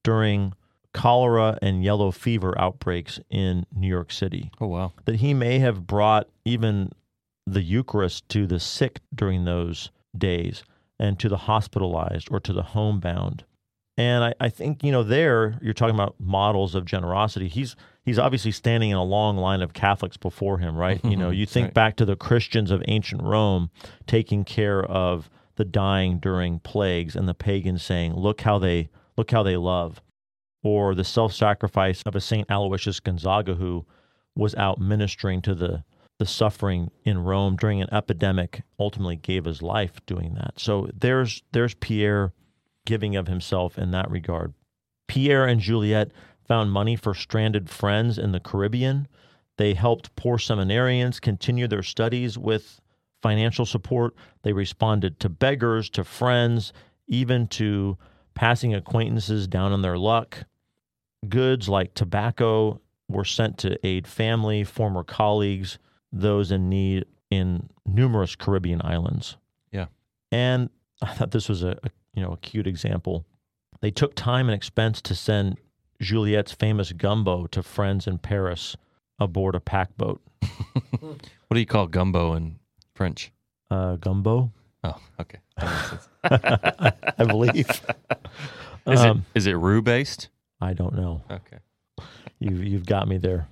during 0.04 0.52
cholera 0.92 1.58
and 1.60 1.84
yellow 1.84 2.10
fever 2.10 2.58
outbreaks 2.58 3.20
in 3.30 3.66
New 3.74 3.88
York 3.88 4.12
City. 4.12 4.50
Oh, 4.60 4.68
wow. 4.68 4.92
That 5.04 5.16
he 5.16 5.34
may 5.34 5.58
have 5.58 5.86
brought 5.86 6.28
even 6.44 6.92
the 7.46 7.62
Eucharist 7.62 8.28
to 8.28 8.46
the 8.46 8.60
sick 8.60 9.00
during 9.14 9.44
those 9.44 9.90
days 10.16 10.62
and 10.98 11.18
to 11.18 11.28
the 11.28 11.36
hospitalized 11.36 12.28
or 12.30 12.38
to 12.40 12.52
the 12.52 12.62
homebound. 12.62 13.44
And 14.00 14.24
I, 14.24 14.34
I 14.40 14.48
think, 14.48 14.82
you 14.82 14.92
know, 14.92 15.02
there 15.02 15.58
you're 15.60 15.74
talking 15.74 15.94
about 15.94 16.14
models 16.18 16.74
of 16.74 16.86
generosity. 16.86 17.48
He's 17.48 17.76
he's 18.02 18.18
obviously 18.18 18.50
standing 18.50 18.88
in 18.88 18.96
a 18.96 19.04
long 19.04 19.36
line 19.36 19.60
of 19.60 19.74
Catholics 19.74 20.16
before 20.16 20.56
him, 20.56 20.74
right? 20.74 21.04
you 21.04 21.18
know, 21.18 21.28
you 21.40 21.44
think 21.44 21.66
right. 21.66 21.74
back 21.74 21.96
to 21.96 22.06
the 22.06 22.16
Christians 22.16 22.70
of 22.70 22.82
ancient 22.88 23.22
Rome 23.22 23.68
taking 24.06 24.42
care 24.42 24.82
of 24.82 25.28
the 25.56 25.66
dying 25.66 26.18
during 26.18 26.60
plagues 26.60 27.14
and 27.14 27.28
the 27.28 27.34
pagans 27.34 27.82
saying, 27.82 28.14
Look 28.14 28.40
how 28.40 28.58
they 28.58 28.88
look 29.18 29.30
how 29.30 29.42
they 29.42 29.58
love. 29.58 30.00
Or 30.62 30.94
the 30.94 31.04
self 31.04 31.34
sacrifice 31.34 32.02
of 32.06 32.16
a 32.16 32.22
Saint 32.22 32.50
Aloysius 32.50 33.00
Gonzaga 33.00 33.56
who 33.56 33.84
was 34.34 34.54
out 34.54 34.80
ministering 34.80 35.42
to 35.42 35.54
the 35.54 35.84
the 36.18 36.24
suffering 36.24 36.90
in 37.04 37.18
Rome 37.18 37.56
during 37.56 37.82
an 37.82 37.92
epidemic, 37.92 38.62
ultimately 38.78 39.16
gave 39.16 39.44
his 39.44 39.60
life 39.60 40.00
doing 40.06 40.34
that. 40.36 40.54
So 40.58 40.88
there's 40.94 41.42
there's 41.52 41.74
Pierre 41.74 42.32
giving 42.90 43.14
of 43.14 43.28
himself 43.28 43.78
in 43.78 43.92
that 43.92 44.10
regard. 44.10 44.52
Pierre 45.06 45.46
and 45.46 45.60
Juliette 45.60 46.10
found 46.48 46.72
money 46.72 46.96
for 46.96 47.14
stranded 47.14 47.70
friends 47.70 48.18
in 48.18 48.32
the 48.32 48.40
Caribbean. 48.40 49.06
They 49.58 49.74
helped 49.74 50.16
poor 50.16 50.38
seminarians 50.38 51.20
continue 51.20 51.68
their 51.68 51.84
studies 51.84 52.36
with 52.36 52.80
financial 53.22 53.64
support. 53.64 54.16
They 54.42 54.52
responded 54.52 55.20
to 55.20 55.28
beggars, 55.28 55.88
to 55.90 56.02
friends, 56.02 56.72
even 57.06 57.46
to 57.48 57.96
passing 58.34 58.74
acquaintances 58.74 59.46
down 59.46 59.70
on 59.70 59.82
their 59.82 59.96
luck. 59.96 60.38
Goods 61.28 61.68
like 61.68 61.94
tobacco 61.94 62.80
were 63.08 63.24
sent 63.24 63.56
to 63.58 63.86
aid 63.86 64.08
family, 64.08 64.64
former 64.64 65.04
colleagues, 65.04 65.78
those 66.10 66.50
in 66.50 66.68
need 66.68 67.04
in 67.30 67.68
numerous 67.86 68.34
Caribbean 68.34 68.80
islands. 68.82 69.36
Yeah. 69.70 69.86
And 70.32 70.70
I 71.02 71.14
thought 71.14 71.30
this 71.30 71.48
was 71.48 71.62
a, 71.62 71.78
a 71.84 71.90
you 72.14 72.22
know 72.22 72.32
a 72.32 72.36
cute 72.38 72.66
example. 72.66 73.24
They 73.80 73.90
took 73.90 74.14
time 74.14 74.48
and 74.48 74.54
expense 74.54 75.00
to 75.02 75.14
send 75.14 75.58
Juliette's 76.00 76.52
famous 76.52 76.92
gumbo 76.92 77.46
to 77.48 77.62
friends 77.62 78.06
in 78.06 78.18
Paris 78.18 78.76
aboard 79.18 79.54
a 79.54 79.60
pack 79.60 79.96
boat. 79.96 80.20
What 81.00 81.54
do 81.54 81.58
you 81.60 81.66
call 81.66 81.88
gumbo 81.88 82.34
in 82.34 82.60
French? 82.94 83.32
Uh, 83.72 83.96
gumbo, 83.96 84.52
Oh, 84.84 84.94
okay. 85.20 85.38
That 85.56 85.64
makes 85.64 85.88
sense. 85.90 86.08
I 87.18 87.24
believe. 87.24 87.68
Is 88.86 89.00
Um, 89.00 89.24
it 89.34 89.38
is 89.38 89.46
it 89.48 89.52
roux 89.56 89.82
based? 89.82 90.28
I 90.60 90.72
don't 90.74 90.94
know. 90.94 91.22
Okay. 91.30 91.58
You 92.38 92.54
you've 92.56 92.86
got 92.86 93.08
me 93.08 93.18
there. 93.18 93.48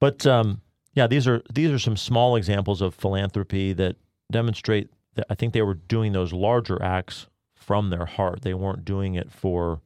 But 0.00 0.26
um, 0.26 0.60
yeah, 0.94 1.06
these 1.06 1.26
are 1.28 1.42
these 1.52 1.70
are 1.70 1.78
some 1.78 1.96
small 1.96 2.34
examples 2.36 2.82
of 2.82 2.94
philanthropy 2.94 3.72
that 3.74 3.96
demonstrate 4.32 4.90
that 5.14 5.26
I 5.30 5.34
think 5.36 5.52
they 5.54 5.62
were 5.62 5.74
doing 5.74 6.12
those 6.12 6.32
larger 6.32 6.82
acts 6.82 7.28
from 7.66 7.90
their 7.90 8.06
heart. 8.06 8.42
They 8.42 8.54
weren't 8.54 8.84
doing 8.84 9.14
it 9.16 9.30
for 9.32 9.80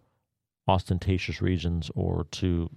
ostentatious 0.68 1.40
reasons 1.40 1.90
or 1.94 2.26
to 2.32 2.70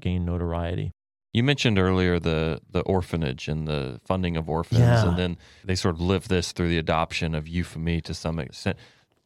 gain 0.00 0.24
notoriety. 0.24 0.92
You 1.32 1.42
mentioned 1.42 1.78
earlier 1.78 2.18
the 2.20 2.60
the 2.70 2.80
orphanage 2.82 3.48
and 3.48 3.66
the 3.66 4.00
funding 4.04 4.36
of 4.36 4.50
orphans, 4.50 4.80
Yeah. 4.80 5.08
and 5.08 5.16
then 5.18 5.38
they 5.64 5.74
sort 5.74 5.94
of 5.94 6.00
live 6.02 6.28
this 6.28 6.52
through 6.52 6.68
the 6.68 6.78
adoption 6.78 7.34
of 7.34 7.46
euphemy 7.48 8.02
to 8.02 8.12
some 8.14 8.38
extent. 8.38 8.76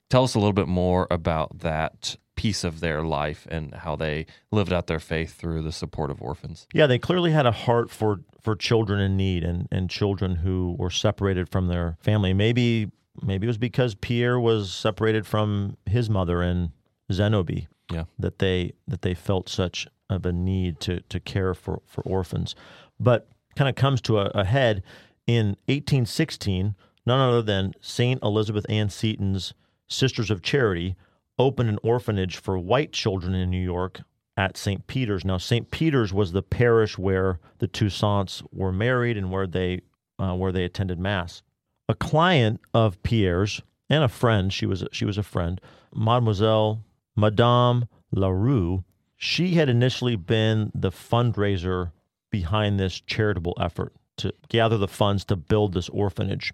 Tell 0.09 0.23
us 0.23 0.37
a 0.37 0.39
little 0.39 0.53
bit 0.53 0.69
more 0.69 1.09
about 1.11 1.59
that 1.61 2.17
piece 2.37 2.63
of 2.63 2.79
their 2.81 3.03
life 3.03 3.49
and 3.51 3.75
how 3.75 3.97
they 3.97 4.27
lived 4.53 4.73
out 4.73 4.87
their 4.87 5.01
faith 5.01 5.35
through 5.35 5.63
the 5.63 5.73
support 5.73 6.11
of 6.11 6.23
orphans. 6.23 6.69
Yeah, 6.73 6.87
they 6.87 6.99
clearly 6.99 7.33
had 7.33 7.47
a 7.47 7.51
heart 7.53 7.91
for 7.91 8.21
for 8.41 8.55
children 8.55 9.01
in 9.01 9.17
need 9.17 9.43
and 9.43 9.67
and 9.73 9.91
children 9.91 10.37
who 10.37 10.77
were 10.79 10.91
separated 10.91 11.49
from 11.49 11.67
their 11.67 11.97
family. 12.01 12.33
Maybe 12.33 12.93
maybe 13.23 13.47
it 13.47 13.49
was 13.49 13.59
because 13.59 13.95
Pierre 13.95 14.39
was 14.39 14.73
separated 14.73 15.27
from 15.27 15.77
his 15.87 16.11
mother 16.11 16.43
and 16.43 16.71
Zenobe. 17.11 17.67
Yeah. 17.93 18.05
That 18.19 18.41
they 18.41 18.73
that 18.89 19.03
they 19.03 19.15
felt 19.15 19.49
such 19.49 19.87
of 20.11 20.27
a 20.27 20.33
need 20.33 20.81
to 20.81 21.01
to 21.01 21.21
care 21.21 21.55
for 21.55 21.83
for 21.87 22.03
orphans. 22.03 22.55
But 22.99 23.29
kind 23.55 23.69
of 23.69 23.75
comes 23.75 24.01
to 24.03 24.19
a, 24.19 24.27
a 24.35 24.45
head 24.45 24.83
in 25.27 25.57
1816, 25.67 26.75
none 27.05 27.21
other 27.21 27.43
than 27.43 27.75
St. 27.81 28.23
Elizabeth 28.23 28.67
Ann 28.69 28.89
Seton's 28.91 29.55
Sisters 29.89 30.31
of 30.31 30.43
Charity 30.43 30.97
opened 31.39 31.69
an 31.69 31.79
orphanage 31.83 32.37
for 32.37 32.59
white 32.59 32.93
children 32.93 33.35
in 33.35 33.51
New 33.51 33.63
York 33.63 34.01
at 34.37 34.57
St. 34.57 34.87
Peter's. 34.87 35.25
Now, 35.25 35.39
St. 35.39 35.71
Peter's 35.71 36.13
was 36.13 36.33
the 36.33 36.43
parish 36.43 36.99
where 36.99 37.41
the 37.59 37.69
Toussaints 37.69 38.43
were 38.53 38.73
married 38.73 39.17
and 39.17 39.31
where 39.31 39.47
they 39.47 39.81
uh, 40.19 40.35
where 40.35 40.53
they 40.53 40.65
attended 40.65 40.99
mass. 40.99 41.43
A 41.89 41.95
client 41.95 42.61
of 42.75 43.03
Pierre's 43.03 43.63
and 43.89 44.03
a 44.03 44.09
friend, 44.09 44.53
she 44.53 44.67
was 44.67 44.85
she 44.93 45.05
was 45.05 45.19
a 45.19 45.23
friend, 45.23 45.61
Mademoiselle 45.95 46.83
Madame 47.17 47.89
Larue. 48.11 48.85
She 49.17 49.55
had 49.55 49.69
initially 49.69 50.17
been 50.17 50.71
the 50.75 50.91
fundraiser 50.91 51.93
behind 52.31 52.79
this 52.79 53.01
charitable 53.01 53.57
effort 53.61 53.93
to 54.19 54.35
gather 54.49 54.77
the 54.77 54.89
funds 54.89 55.25
to 55.27 55.37
build 55.37 55.73
this 55.73 55.89
orphanage, 55.91 56.53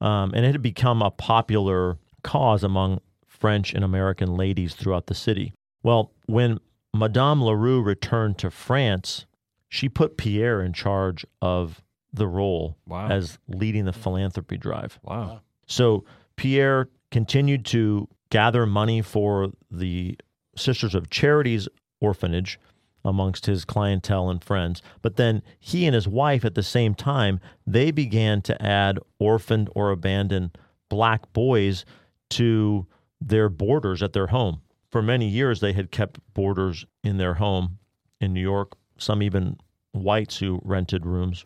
um, 0.00 0.32
and 0.34 0.44
it 0.44 0.52
had 0.52 0.62
become 0.62 1.02
a 1.02 1.10
popular 1.10 1.98
cause 2.22 2.64
among 2.64 3.00
French 3.26 3.74
and 3.74 3.84
American 3.84 4.36
ladies 4.36 4.74
throughout 4.74 5.06
the 5.06 5.14
city. 5.14 5.52
Well, 5.82 6.12
when 6.26 6.58
Madame 6.94 7.42
Larue 7.42 7.82
returned 7.82 8.38
to 8.38 8.50
France, 8.50 9.26
she 9.68 9.88
put 9.88 10.16
Pierre 10.16 10.62
in 10.62 10.72
charge 10.72 11.26
of 11.42 11.82
the 12.14 12.26
role 12.28 12.76
Wow. 12.86 13.08
as 13.08 13.38
leading 13.48 13.84
the 13.84 13.92
philanthropy 13.92 14.56
drive. 14.56 14.98
Wow. 15.02 15.40
So 15.66 16.04
Pierre 16.36 16.88
continued 17.10 17.64
to 17.66 18.08
gather 18.30 18.66
money 18.66 19.02
for 19.02 19.50
the 19.70 20.16
Sisters 20.56 20.94
of 20.94 21.10
Charity's 21.10 21.68
orphanage 22.00 22.58
amongst 23.04 23.46
his 23.46 23.64
clientele 23.64 24.30
and 24.30 24.42
friends. 24.42 24.80
But 25.02 25.16
then 25.16 25.42
he 25.58 25.84
and 25.86 25.94
his 25.94 26.08
wife 26.08 26.44
at 26.44 26.54
the 26.54 26.62
same 26.62 26.94
time, 26.94 27.40
they 27.66 27.90
began 27.90 28.40
to 28.42 28.60
add 28.62 28.98
orphaned 29.18 29.68
or 29.74 29.90
abandoned 29.90 30.56
black 30.88 31.32
boys 31.32 31.84
to 32.30 32.86
their 33.20 33.48
boarders 33.48 34.02
at 34.02 34.12
their 34.12 34.28
home. 34.28 34.60
For 34.90 35.02
many 35.02 35.28
years, 35.28 35.60
they 35.60 35.72
had 35.72 35.90
kept 35.90 36.18
boarders 36.34 36.86
in 37.02 37.16
their 37.18 37.34
home 37.34 37.78
in 38.20 38.32
New 38.32 38.40
York, 38.40 38.72
some 38.96 39.22
even 39.22 39.58
whites 39.92 40.38
who 40.38 40.60
rented 40.64 41.04
rooms. 41.04 41.44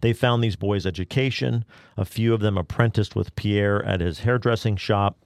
They 0.00 0.12
found 0.12 0.42
these 0.42 0.56
boys 0.56 0.86
education. 0.86 1.64
A 1.96 2.04
few 2.04 2.34
of 2.34 2.40
them 2.40 2.56
apprenticed 2.58 3.14
with 3.14 3.34
Pierre 3.36 3.84
at 3.84 4.00
his 4.00 4.20
hairdressing 4.20 4.76
shop. 4.76 5.18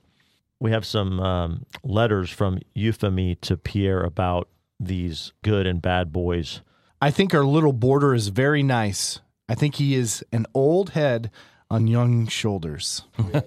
We 0.59 0.71
have 0.71 0.85
some 0.85 1.21
um, 1.21 1.67
letters 1.83 2.31
from 2.31 2.61
Euphemy 2.77 3.41
to 3.43 3.57
Pierre 3.57 4.03
about 4.03 4.49
these 4.79 5.33
good 5.43 5.67
and 5.67 5.81
bad 5.81 6.12
boys. 6.12 6.61
I 7.00 7.11
think 7.11 7.35
our 7.35 7.45
little 7.45 7.73
border 7.73 8.15
is 8.15 8.29
very 8.29 8.62
nice. 8.62 9.21
I 9.49 9.55
think 9.55 9.77
he 9.77 9.95
is 9.95 10.23
an 10.33 10.47
old 10.55 10.91
head 10.91 11.31
on 11.71 11.87
young 11.87 12.27
shoulders. 12.27 13.03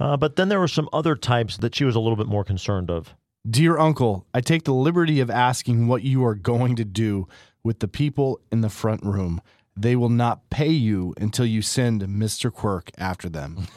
Uh, 0.00 0.16
but 0.16 0.36
then 0.36 0.48
there 0.48 0.60
were 0.60 0.68
some 0.68 0.88
other 0.92 1.16
types 1.16 1.56
that 1.56 1.74
she 1.74 1.84
was 1.84 1.96
a 1.96 2.00
little 2.00 2.16
bit 2.16 2.26
more 2.26 2.44
concerned 2.44 2.90
of. 2.90 3.14
Dear 3.48 3.78
uncle, 3.78 4.26
I 4.32 4.40
take 4.40 4.64
the 4.64 4.72
liberty 4.72 5.20
of 5.20 5.30
asking 5.30 5.88
what 5.88 6.02
you 6.02 6.24
are 6.24 6.34
going 6.34 6.76
to 6.76 6.84
do 6.84 7.26
with 7.64 7.80
the 7.80 7.88
people 7.88 8.40
in 8.52 8.60
the 8.60 8.68
front 8.68 9.02
room. 9.02 9.40
They 9.80 9.94
will 9.94 10.08
not 10.08 10.50
pay 10.50 10.70
you 10.70 11.14
until 11.18 11.46
you 11.46 11.62
send 11.62 12.02
Mr. 12.02 12.52
Quirk 12.52 12.90
after 12.98 13.28
them. 13.28 13.66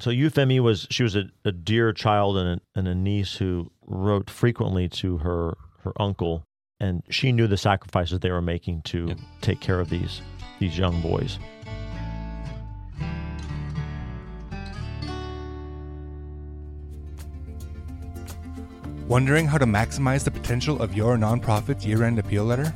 So 0.00 0.10
Euphemy 0.10 0.58
was 0.58 0.88
she 0.90 1.04
was 1.04 1.14
a, 1.14 1.26
a 1.44 1.52
dear 1.52 1.92
child 1.92 2.36
and 2.36 2.58
a, 2.58 2.78
and 2.78 2.88
a 2.88 2.94
niece 2.94 3.36
who 3.36 3.70
wrote 3.86 4.28
frequently 4.28 4.88
to 4.88 5.18
her 5.18 5.56
her 5.84 5.92
uncle, 6.00 6.42
and 6.80 7.04
she 7.08 7.30
knew 7.30 7.46
the 7.46 7.56
sacrifices 7.56 8.18
they 8.18 8.32
were 8.32 8.42
making 8.42 8.82
to 8.82 9.08
Yep. 9.08 9.18
take 9.42 9.60
care 9.60 9.78
of 9.78 9.90
these 9.90 10.20
these 10.58 10.76
young 10.76 11.00
boys. 11.02 11.38
Wondering 19.06 19.46
how 19.46 19.58
to 19.58 19.66
maximize 19.66 20.24
the 20.24 20.30
potential 20.30 20.80
of 20.80 20.96
your 20.96 21.16
nonprofit's 21.16 21.84
year 21.84 22.04
end 22.04 22.18
appeal 22.18 22.44
letter? 22.44 22.72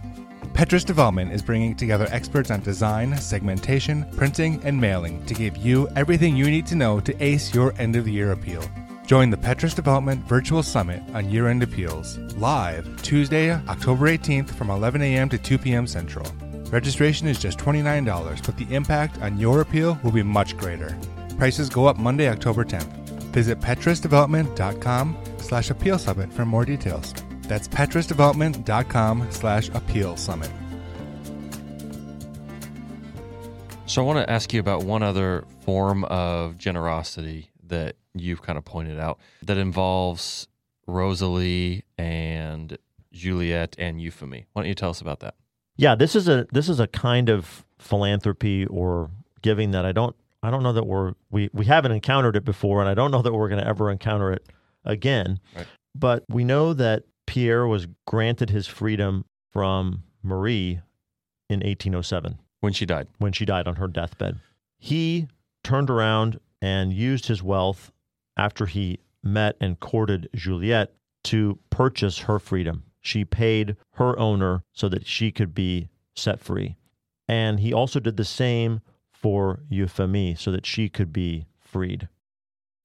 Petrus 0.56 0.84
Development 0.84 1.30
is 1.34 1.42
bringing 1.42 1.76
together 1.76 2.08
experts 2.10 2.50
on 2.50 2.62
design, 2.62 3.14
segmentation, 3.18 4.06
printing, 4.16 4.58
and 4.64 4.80
mailing 4.80 5.22
to 5.26 5.34
give 5.34 5.54
you 5.58 5.86
everything 5.96 6.34
you 6.34 6.46
need 6.50 6.66
to 6.66 6.74
know 6.74 6.98
to 6.98 7.22
ace 7.22 7.54
your 7.54 7.74
end 7.78 7.94
of 7.94 8.06
the 8.06 8.10
year 8.10 8.32
appeal. 8.32 8.64
Join 9.04 9.28
the 9.28 9.36
Petrus 9.36 9.74
Development 9.74 10.24
Virtual 10.24 10.62
Summit 10.62 11.02
on 11.12 11.28
Year 11.28 11.48
End 11.48 11.62
Appeals, 11.62 12.16
live 12.38 13.02
Tuesday, 13.02 13.52
October 13.52 14.06
18th 14.06 14.48
from 14.48 14.70
11 14.70 15.02
a.m. 15.02 15.28
to 15.28 15.36
2 15.36 15.58
p.m. 15.58 15.86
Central. 15.86 16.24
Registration 16.70 17.28
is 17.28 17.38
just 17.38 17.58
$29, 17.58 18.46
but 18.46 18.56
the 18.56 18.74
impact 18.74 19.20
on 19.20 19.38
your 19.38 19.60
appeal 19.60 20.00
will 20.02 20.10
be 20.10 20.22
much 20.22 20.56
greater. 20.56 20.96
Prices 21.36 21.68
go 21.68 21.84
up 21.84 21.98
Monday, 21.98 22.30
October 22.30 22.64
10th. 22.64 22.90
Visit 23.34 23.60
petrusdevelopment.com 23.60 25.18
slash 25.36 25.68
appeal 25.68 25.98
summit 25.98 26.32
for 26.32 26.46
more 26.46 26.64
details. 26.64 27.12
That's 27.48 27.68
petrusdevelopment.com 27.68 29.28
slash 29.30 29.68
appeal 29.70 30.16
summit. 30.16 30.50
So 33.86 34.02
I 34.02 34.04
want 34.04 34.18
to 34.18 34.30
ask 34.30 34.52
you 34.52 34.60
about 34.60 34.82
one 34.82 35.02
other 35.02 35.44
form 35.60 36.04
of 36.04 36.58
generosity 36.58 37.50
that 37.68 37.96
you've 38.14 38.42
kind 38.42 38.58
of 38.58 38.64
pointed 38.64 38.98
out 38.98 39.20
that 39.42 39.58
involves 39.58 40.48
Rosalie 40.86 41.84
and 41.96 42.76
Juliette 43.12 43.76
and 43.78 44.00
Euphemy. 44.00 44.46
Why 44.52 44.62
don't 44.62 44.68
you 44.68 44.74
tell 44.74 44.90
us 44.90 45.00
about 45.00 45.20
that? 45.20 45.34
Yeah, 45.76 45.94
this 45.94 46.16
is 46.16 46.28
a 46.28 46.46
this 46.52 46.68
is 46.68 46.80
a 46.80 46.86
kind 46.86 47.28
of 47.28 47.64
philanthropy 47.78 48.66
or 48.66 49.10
giving 49.42 49.70
that 49.72 49.84
I 49.84 49.92
don't 49.92 50.16
I 50.42 50.50
don't 50.50 50.62
know 50.62 50.72
that 50.72 50.84
we're 50.84 51.14
we 51.30 51.50
we 51.52 51.66
haven't 51.66 51.92
encountered 51.92 52.36
it 52.36 52.44
before, 52.44 52.80
and 52.80 52.88
I 52.88 52.94
don't 52.94 53.10
know 53.10 53.22
that 53.22 53.32
we're 53.32 53.48
going 53.48 53.60
to 53.60 53.66
ever 53.66 53.90
encounter 53.90 54.32
it 54.32 54.46
again. 54.84 55.38
Right. 55.54 55.66
But 55.94 56.24
we 56.28 56.44
know 56.44 56.72
that 56.74 57.04
Pierre 57.36 57.66
was 57.66 57.86
granted 58.06 58.48
his 58.48 58.66
freedom 58.66 59.26
from 59.52 60.04
Marie 60.22 60.80
in 61.50 61.60
1807 61.60 62.38
When 62.60 62.72
she 62.72 62.86
died. 62.86 63.08
when 63.18 63.32
she 63.32 63.44
died 63.44 63.68
on 63.68 63.76
her 63.76 63.88
deathbed. 63.88 64.38
He 64.78 65.28
turned 65.62 65.90
around 65.90 66.40
and 66.62 66.94
used 66.94 67.26
his 67.26 67.42
wealth 67.42 67.92
after 68.38 68.64
he 68.64 69.00
met 69.22 69.54
and 69.60 69.78
courted 69.78 70.30
Juliette 70.34 70.94
to 71.24 71.58
purchase 71.68 72.20
her 72.20 72.38
freedom. 72.38 72.84
She 73.02 73.26
paid 73.26 73.76
her 73.96 74.18
owner 74.18 74.64
so 74.72 74.88
that 74.88 75.06
she 75.06 75.30
could 75.30 75.54
be 75.54 75.90
set 76.14 76.40
free. 76.40 76.76
And 77.28 77.60
he 77.60 77.70
also 77.70 78.00
did 78.00 78.16
the 78.16 78.24
same 78.24 78.80
for 79.10 79.60
Euphemie 79.68 80.36
so 80.36 80.50
that 80.52 80.64
she 80.64 80.88
could 80.88 81.12
be 81.12 81.44
freed. 81.60 82.08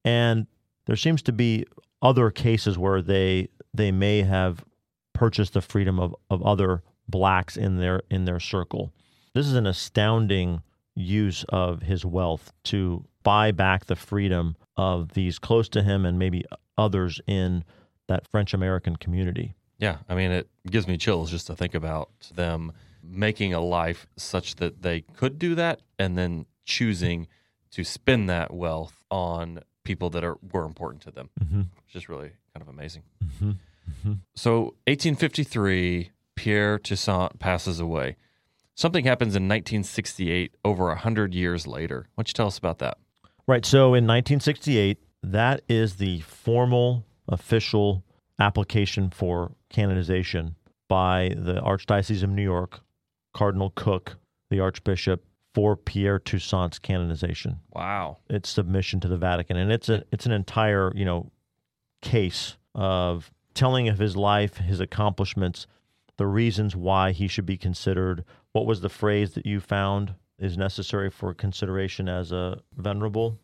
And 0.04 0.46
there 0.84 0.96
seems 0.96 1.22
to 1.22 1.32
be 1.32 1.64
other 2.02 2.30
cases 2.30 2.76
where 2.76 3.00
they 3.00 3.48
they 3.74 3.92
may 3.92 4.22
have 4.22 4.64
purchased 5.12 5.54
the 5.54 5.60
freedom 5.60 5.98
of, 5.98 6.14
of 6.30 6.42
other 6.42 6.82
blacks 7.08 7.56
in 7.56 7.78
their 7.78 8.02
in 8.10 8.24
their 8.24 8.40
circle. 8.40 8.92
This 9.34 9.46
is 9.46 9.54
an 9.54 9.66
astounding 9.66 10.62
use 10.94 11.44
of 11.48 11.82
his 11.82 12.04
wealth 12.04 12.52
to 12.64 13.04
buy 13.22 13.50
back 13.50 13.86
the 13.86 13.96
freedom 13.96 14.56
of 14.76 15.12
these 15.14 15.38
close 15.38 15.68
to 15.70 15.82
him 15.82 16.04
and 16.04 16.18
maybe 16.18 16.44
others 16.76 17.20
in 17.26 17.64
that 18.08 18.26
French 18.28 18.52
American 18.52 18.96
community. 18.96 19.54
Yeah, 19.78 19.98
I 20.08 20.14
mean, 20.14 20.30
it 20.30 20.48
gives 20.70 20.86
me 20.86 20.96
chills 20.96 21.30
just 21.30 21.46
to 21.46 21.56
think 21.56 21.74
about 21.74 22.10
them 22.34 22.72
making 23.02 23.52
a 23.52 23.60
life 23.60 24.06
such 24.16 24.56
that 24.56 24.82
they 24.82 25.00
could 25.00 25.38
do 25.38 25.54
that 25.54 25.80
and 25.98 26.16
then 26.16 26.46
choosing 26.64 27.26
to 27.72 27.84
spend 27.84 28.28
that 28.28 28.52
wealth 28.52 29.02
on 29.10 29.60
people 29.84 30.10
that 30.10 30.24
are 30.24 30.36
were 30.52 30.64
important 30.64 31.02
to 31.02 31.10
them, 31.10 31.30
Mm-hmm. 31.42 31.60
which 31.86 31.94
is 31.96 32.08
really 32.08 32.32
kind 32.54 32.62
of 32.62 32.68
amazing. 32.68 33.02
Mm-hmm. 33.24 33.50
Mm-hmm. 33.50 34.12
So, 34.34 34.74
1853, 34.86 36.10
Pierre 36.36 36.78
Toussaint 36.78 37.38
passes 37.38 37.80
away. 37.80 38.16
Something 38.74 39.04
happens 39.04 39.36
in 39.36 39.42
1968, 39.48 40.54
over 40.64 40.84
a 40.84 40.94
100 40.94 41.34
years 41.34 41.66
later. 41.66 42.06
Why 42.14 42.22
don't 42.22 42.28
you 42.28 42.34
tell 42.34 42.46
us 42.46 42.58
about 42.58 42.78
that? 42.78 42.96
Right. 43.46 43.66
So 43.66 43.88
in 43.94 44.06
1968, 44.06 44.98
that 45.24 45.62
is 45.68 45.96
the 45.96 46.20
formal 46.20 47.04
official 47.28 48.02
application 48.38 49.10
for 49.10 49.52
canonization 49.68 50.56
by 50.88 51.32
the 51.36 51.60
Archdiocese 51.60 52.22
of 52.22 52.30
New 52.30 52.42
York, 52.42 52.80
Cardinal 53.34 53.70
Cooke, 53.74 54.16
the 54.50 54.60
Archbishop, 54.60 55.24
for 55.54 55.76
Pierre 55.76 56.18
Toussaint's 56.18 56.78
canonization. 56.78 57.60
Wow. 57.72 58.18
Its 58.28 58.48
submission 58.48 59.00
to 59.00 59.08
the 59.08 59.16
Vatican, 59.16 59.56
and 59.56 59.70
it's 59.70 59.88
a 59.88 60.04
it's 60.12 60.26
an 60.26 60.32
entire 60.32 60.92
you 60.94 61.04
know 61.04 61.30
case 62.00 62.56
of 62.74 63.30
telling 63.54 63.88
of 63.88 63.98
his 63.98 64.16
life, 64.16 64.56
his 64.56 64.80
accomplishments, 64.80 65.66
the 66.16 66.26
reasons 66.26 66.74
why 66.74 67.12
he 67.12 67.28
should 67.28 67.46
be 67.46 67.56
considered. 67.56 68.24
What 68.52 68.66
was 68.66 68.80
the 68.80 68.88
phrase 68.88 69.34
that 69.34 69.46
you 69.46 69.60
found 69.60 70.14
is 70.38 70.56
necessary 70.56 71.10
for 71.10 71.32
consideration 71.34 72.08
as 72.08 72.32
a 72.32 72.60
venerable? 72.76 73.38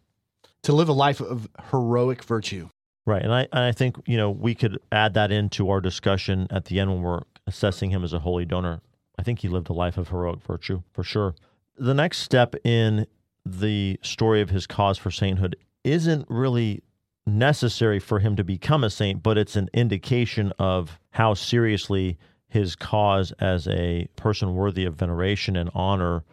To 0.62 0.72
live 0.72 0.88
a 0.88 0.94
life 0.94 1.20
of 1.20 1.48
heroic 1.70 2.24
virtue. 2.24 2.68
Right, 3.06 3.22
and 3.22 3.32
I 3.32 3.42
and 3.52 3.64
I 3.64 3.72
think 3.72 3.96
you 4.06 4.16
know 4.16 4.30
we 4.30 4.54
could 4.54 4.78
add 4.92 5.14
that 5.14 5.32
into 5.32 5.70
our 5.70 5.80
discussion 5.80 6.46
at 6.50 6.66
the 6.66 6.80
end 6.80 6.90
when 6.90 7.02
we're 7.02 7.22
assessing 7.46 7.90
him 7.90 8.04
as 8.04 8.12
a 8.12 8.18
holy 8.18 8.44
donor. 8.44 8.80
I 9.18 9.22
think 9.22 9.40
he 9.40 9.48
lived 9.48 9.70
a 9.70 9.72
life 9.72 9.96
of 9.96 10.08
heroic 10.08 10.42
virtue 10.42 10.82
for 10.92 11.02
sure. 11.02 11.34
The 11.78 11.94
next 11.94 12.18
step 12.18 12.54
in 12.64 13.06
the 13.46 13.98
story 14.02 14.40
of 14.40 14.50
his 14.50 14.66
cause 14.66 14.98
for 14.98 15.10
sainthood 15.10 15.56
isn't 15.84 16.26
really 16.28 16.82
necessary 17.24 18.00
for 18.00 18.18
him 18.18 18.34
to 18.36 18.44
become 18.44 18.82
a 18.82 18.90
saint, 18.90 19.22
but 19.22 19.38
it's 19.38 19.54
an 19.54 19.68
indication 19.72 20.52
of 20.58 20.98
how 21.10 21.34
seriously 21.34 22.18
his 22.48 22.74
cause 22.74 23.32
as 23.38 23.68
a 23.68 24.08
person 24.16 24.54
worthy 24.54 24.84
of 24.84 24.96
veneration 24.96 25.54
and 25.54 25.70
honor 25.74 26.24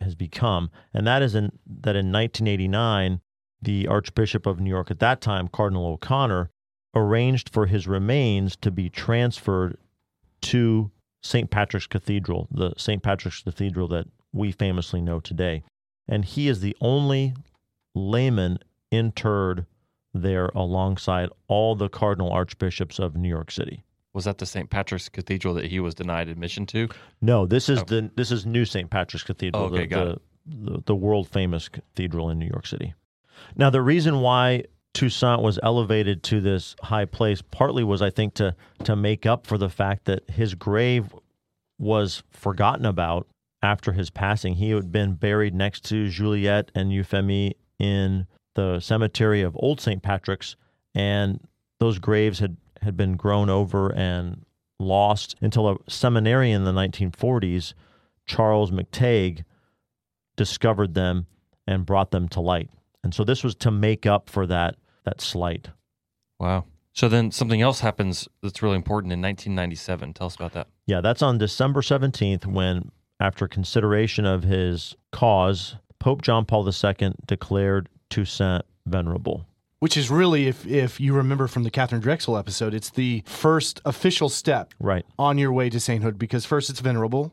has 0.00 0.14
become. 0.14 0.70
And 0.94 1.06
that 1.06 1.22
is 1.22 1.34
in 1.34 1.50
that 1.66 1.96
in 1.96 2.12
1989 2.12 3.20
the 3.60 3.86
Archbishop 3.86 4.46
of 4.46 4.60
New 4.60 4.70
York 4.70 4.90
at 4.90 4.98
that 4.98 5.20
time, 5.20 5.48
Cardinal 5.48 5.86
O'Connor, 5.86 6.50
arranged 6.94 7.48
for 7.48 7.66
his 7.66 7.86
remains 7.86 8.56
to 8.56 8.70
be 8.70 8.90
transferred 8.90 9.78
to 10.42 10.90
St. 11.22 11.50
Patrick's 11.50 11.86
Cathedral, 11.86 12.48
the 12.50 12.72
St. 12.76 13.02
Patrick's 13.02 13.42
Cathedral 13.42 13.86
that 13.88 14.06
we 14.32 14.52
famously 14.52 15.00
know 15.00 15.20
today. 15.20 15.62
And 16.08 16.24
he 16.24 16.48
is 16.48 16.60
the 16.60 16.76
only 16.80 17.34
layman 17.94 18.58
interred 18.90 19.66
there 20.14 20.46
alongside 20.54 21.28
all 21.48 21.74
the 21.74 21.88
cardinal 21.88 22.30
archbishops 22.32 22.98
of 22.98 23.16
New 23.16 23.28
York 23.28 23.50
City. 23.50 23.84
Was 24.12 24.24
that 24.26 24.38
the 24.38 24.44
St. 24.46 24.68
Patrick's 24.68 25.08
Cathedral 25.08 25.54
that 25.54 25.66
he 25.66 25.80
was 25.80 25.94
denied 25.94 26.28
admission 26.28 26.66
to? 26.66 26.88
No, 27.22 27.46
this 27.46 27.68
is 27.70 27.80
Oh. 27.80 27.84
the 27.84 28.10
this 28.14 28.30
is 28.30 28.44
New 28.44 28.64
St. 28.66 28.90
Patrick's 28.90 29.24
Cathedral, 29.24 29.62
Oh, 29.62 29.66
okay, 29.66 29.78
the, 29.82 29.86
got 29.86 30.04
the, 30.04 30.10
it. 30.12 30.22
the 30.46 30.82
the 30.86 30.94
world 30.94 31.28
famous 31.28 31.68
cathedral 31.70 32.28
in 32.28 32.38
New 32.38 32.46
York 32.48 32.66
City. 32.66 32.92
Now, 33.56 33.70
the 33.70 33.80
reason 33.80 34.20
why 34.20 34.64
Toussaint 34.92 35.40
was 35.40 35.58
elevated 35.62 36.22
to 36.24 36.42
this 36.42 36.76
high 36.82 37.06
place 37.06 37.40
partly 37.40 37.82
was, 37.84 38.02
I 38.02 38.10
think, 38.10 38.34
to 38.34 38.54
to 38.84 38.94
make 38.96 39.24
up 39.24 39.46
for 39.46 39.56
the 39.56 39.70
fact 39.70 40.04
that 40.04 40.28
his 40.28 40.54
grave 40.54 41.14
was 41.78 42.22
forgotten 42.30 42.84
about 42.84 43.26
after 43.62 43.92
his 43.92 44.10
passing. 44.10 44.54
He 44.54 44.70
had 44.70 44.90
been 44.90 45.14
buried 45.14 45.54
next 45.54 45.84
to 45.86 46.08
Juliette 46.08 46.70
and 46.74 46.92
Euphemie 46.92 47.54
in 47.78 48.26
the 48.54 48.80
cemetery 48.80 49.42
of 49.42 49.56
Old 49.58 49.80
St. 49.80 50.02
Patrick's, 50.02 50.56
and 50.94 51.40
those 51.78 51.98
graves 51.98 52.38
had 52.38 52.56
had 52.82 52.96
been 52.96 53.16
grown 53.16 53.48
over 53.48 53.92
and 53.94 54.44
lost 54.78 55.36
until 55.40 55.68
a 55.68 55.76
seminarian 55.88 56.62
in 56.62 56.64
the 56.64 56.72
1940s, 56.72 57.74
Charles 58.26 58.70
McTague, 58.70 59.44
discovered 60.36 60.94
them 60.94 61.26
and 61.66 61.86
brought 61.86 62.10
them 62.10 62.28
to 62.30 62.40
light. 62.40 62.68
And 63.04 63.14
so 63.14 63.24
this 63.24 63.44
was 63.44 63.54
to 63.56 63.70
make 63.70 64.06
up 64.06 64.28
for 64.28 64.46
that 64.46 64.76
that 65.04 65.20
slight. 65.20 65.68
Wow. 66.38 66.64
So 66.92 67.08
then 67.08 67.30
something 67.30 67.62
else 67.62 67.80
happens 67.80 68.28
that's 68.42 68.62
really 68.62 68.76
important 68.76 69.12
in 69.12 69.22
1997. 69.22 70.12
Tell 70.14 70.26
us 70.26 70.34
about 70.34 70.52
that. 70.52 70.68
Yeah, 70.86 71.00
that's 71.00 71.22
on 71.22 71.38
December 71.38 71.80
17th 71.80 72.46
when 72.46 72.90
after 73.22 73.46
consideration 73.46 74.24
of 74.26 74.42
his 74.42 74.96
cause, 75.12 75.76
Pope 76.00 76.22
John 76.22 76.44
Paul 76.44 76.68
II 76.68 77.12
declared 77.26 77.88
Toussaint 78.10 78.62
venerable. 78.84 79.46
Which 79.78 79.96
is 79.96 80.10
really, 80.10 80.46
if 80.48 80.64
if 80.66 81.00
you 81.00 81.12
remember 81.14 81.46
from 81.48 81.62
the 81.64 81.70
Katharine 81.70 82.00
Drexel 82.00 82.36
episode, 82.36 82.72
it's 82.74 82.90
the 82.90 83.22
first 83.26 83.80
official 83.84 84.28
step 84.28 84.74
Right. 84.78 85.04
on 85.18 85.38
your 85.38 85.52
way 85.52 85.70
to 85.70 85.80
sainthood. 85.80 86.18
Because 86.18 86.44
first, 86.44 86.70
it's 86.70 86.80
venerable, 86.80 87.32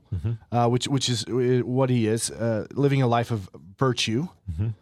uh, 0.51 0.67
which 0.67 0.87
which 0.87 1.09
is 1.09 1.25
uh, 1.25 1.61
what 1.65 1.89
he 1.91 2.07
is, 2.07 2.31
uh, 2.31 2.65
living 2.73 3.01
a 3.03 3.07
life 3.07 3.29
of 3.31 3.49
virtue, 3.77 4.29
Mhm. 4.51 4.73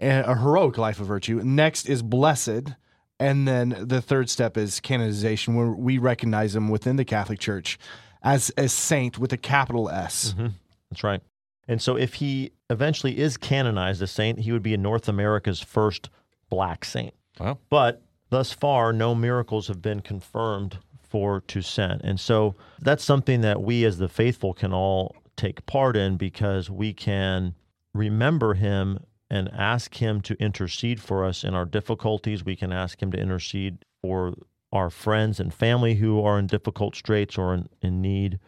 a 0.00 0.34
heroic 0.36 0.76
life 0.76 0.98
of 1.00 1.06
virtue. 1.06 1.40
Next 1.44 1.88
is 1.88 2.02
blessed, 2.02 2.74
and 3.20 3.46
then 3.46 3.76
the 3.80 4.00
third 4.02 4.28
step 4.28 4.56
is 4.56 4.80
canonization, 4.80 5.54
where 5.54 5.70
we 5.70 5.98
recognize 5.98 6.56
him 6.56 6.68
within 6.68 6.96
the 6.96 7.04
Catholic 7.04 7.38
Church 7.38 7.78
as 8.24 8.50
a 8.56 8.68
saint 8.68 9.18
with 9.18 9.32
a 9.32 9.36
capital 9.36 9.88
S. 9.88 10.32
Mm-hmm. 10.32 10.48
That's 10.90 11.04
right. 11.04 11.20
And 11.68 11.80
so 11.80 11.96
if 11.96 12.14
he 12.14 12.52
eventually 12.70 13.18
is 13.18 13.36
canonized 13.36 14.02
a 14.02 14.06
saint, 14.06 14.40
he 14.40 14.52
would 14.52 14.62
be 14.62 14.74
in 14.74 14.82
North 14.82 15.08
America's 15.08 15.60
first 15.60 16.10
black 16.50 16.84
saint. 16.84 17.14
Wow. 17.38 17.58
But 17.70 18.02
thus 18.30 18.52
far, 18.52 18.92
no 18.92 19.14
miracles 19.14 19.68
have 19.68 19.80
been 19.80 20.00
confirmed 20.00 20.78
for 21.02 21.42
Toussaint. 21.42 22.00
And 22.02 22.18
so 22.18 22.56
that's 22.80 23.04
something 23.04 23.42
that 23.42 23.62
we 23.62 23.84
as 23.84 23.98
the 23.98 24.08
faithful 24.08 24.52
can 24.52 24.72
all 24.72 25.14
take 25.36 25.64
part 25.66 25.96
in 25.96 26.16
because 26.16 26.70
we 26.70 26.92
can 26.92 27.54
remember 27.92 28.54
him 28.54 28.98
and 29.30 29.48
ask 29.52 29.96
him 29.96 30.20
to 30.22 30.34
intercede 30.40 31.00
for 31.00 31.24
us 31.24 31.44
in 31.44 31.54
our 31.54 31.64
difficulties. 31.64 32.44
We 32.44 32.56
can 32.56 32.72
ask 32.72 33.02
him 33.02 33.10
to 33.12 33.18
intercede 33.18 33.84
for 34.02 34.34
our 34.74 34.90
friends 34.90 35.40
and 35.40 35.54
family 35.54 35.94
who 35.94 36.22
are 36.22 36.38
in 36.38 36.46
difficult 36.46 36.94
straits 36.96 37.38
or 37.38 37.54
in, 37.54 37.68
in 37.80 38.02
need 38.02 38.38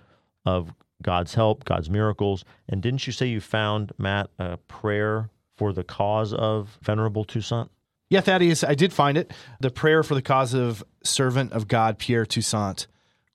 of 0.44 0.74
God's 1.02 1.34
help, 1.34 1.64
God's 1.64 1.88
miracles. 1.88 2.44
And 2.68 2.82
didn't 2.82 3.06
you 3.06 3.12
say 3.12 3.26
you 3.26 3.40
found, 3.40 3.92
Matt, 3.96 4.28
a 4.38 4.56
prayer 4.56 5.30
for 5.56 5.72
the 5.72 5.84
cause 5.84 6.32
of 6.34 6.78
Venerable 6.82 7.24
Toussaint? 7.24 7.70
Yeah, 8.08 8.20
Thaddeus, 8.20 8.62
I 8.62 8.74
did 8.74 8.92
find 8.92 9.16
it. 9.16 9.32
The 9.60 9.70
prayer 9.70 10.02
for 10.02 10.14
the 10.14 10.22
cause 10.22 10.54
of 10.54 10.84
servant 11.02 11.52
of 11.52 11.68
God, 11.68 11.98
Pierre 11.98 12.26
Toussaint. 12.26 12.86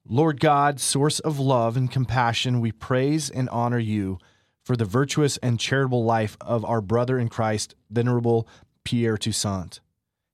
Lord 0.08 0.39
God, 0.39 0.80
source 0.80 1.19
of 1.19 1.39
love 1.39 1.77
and 1.77 1.91
compassion, 1.91 2.60
we 2.60 2.71
praise 2.71 3.30
and 3.30 3.49
honor 3.49 3.80
you 3.80 4.17
for 4.63 4.75
the 4.75 4.86
virtuous 4.86 5.38
and 5.38 5.60
charitable 5.60 6.04
life 6.04 6.38
of 6.41 6.65
our 6.65 6.82
brother 6.82 7.19
in 7.19 7.30
Christ, 7.30 7.75
Venerable 7.89 8.47
Pierre 8.84 9.17
Toussaint. 9.17 9.80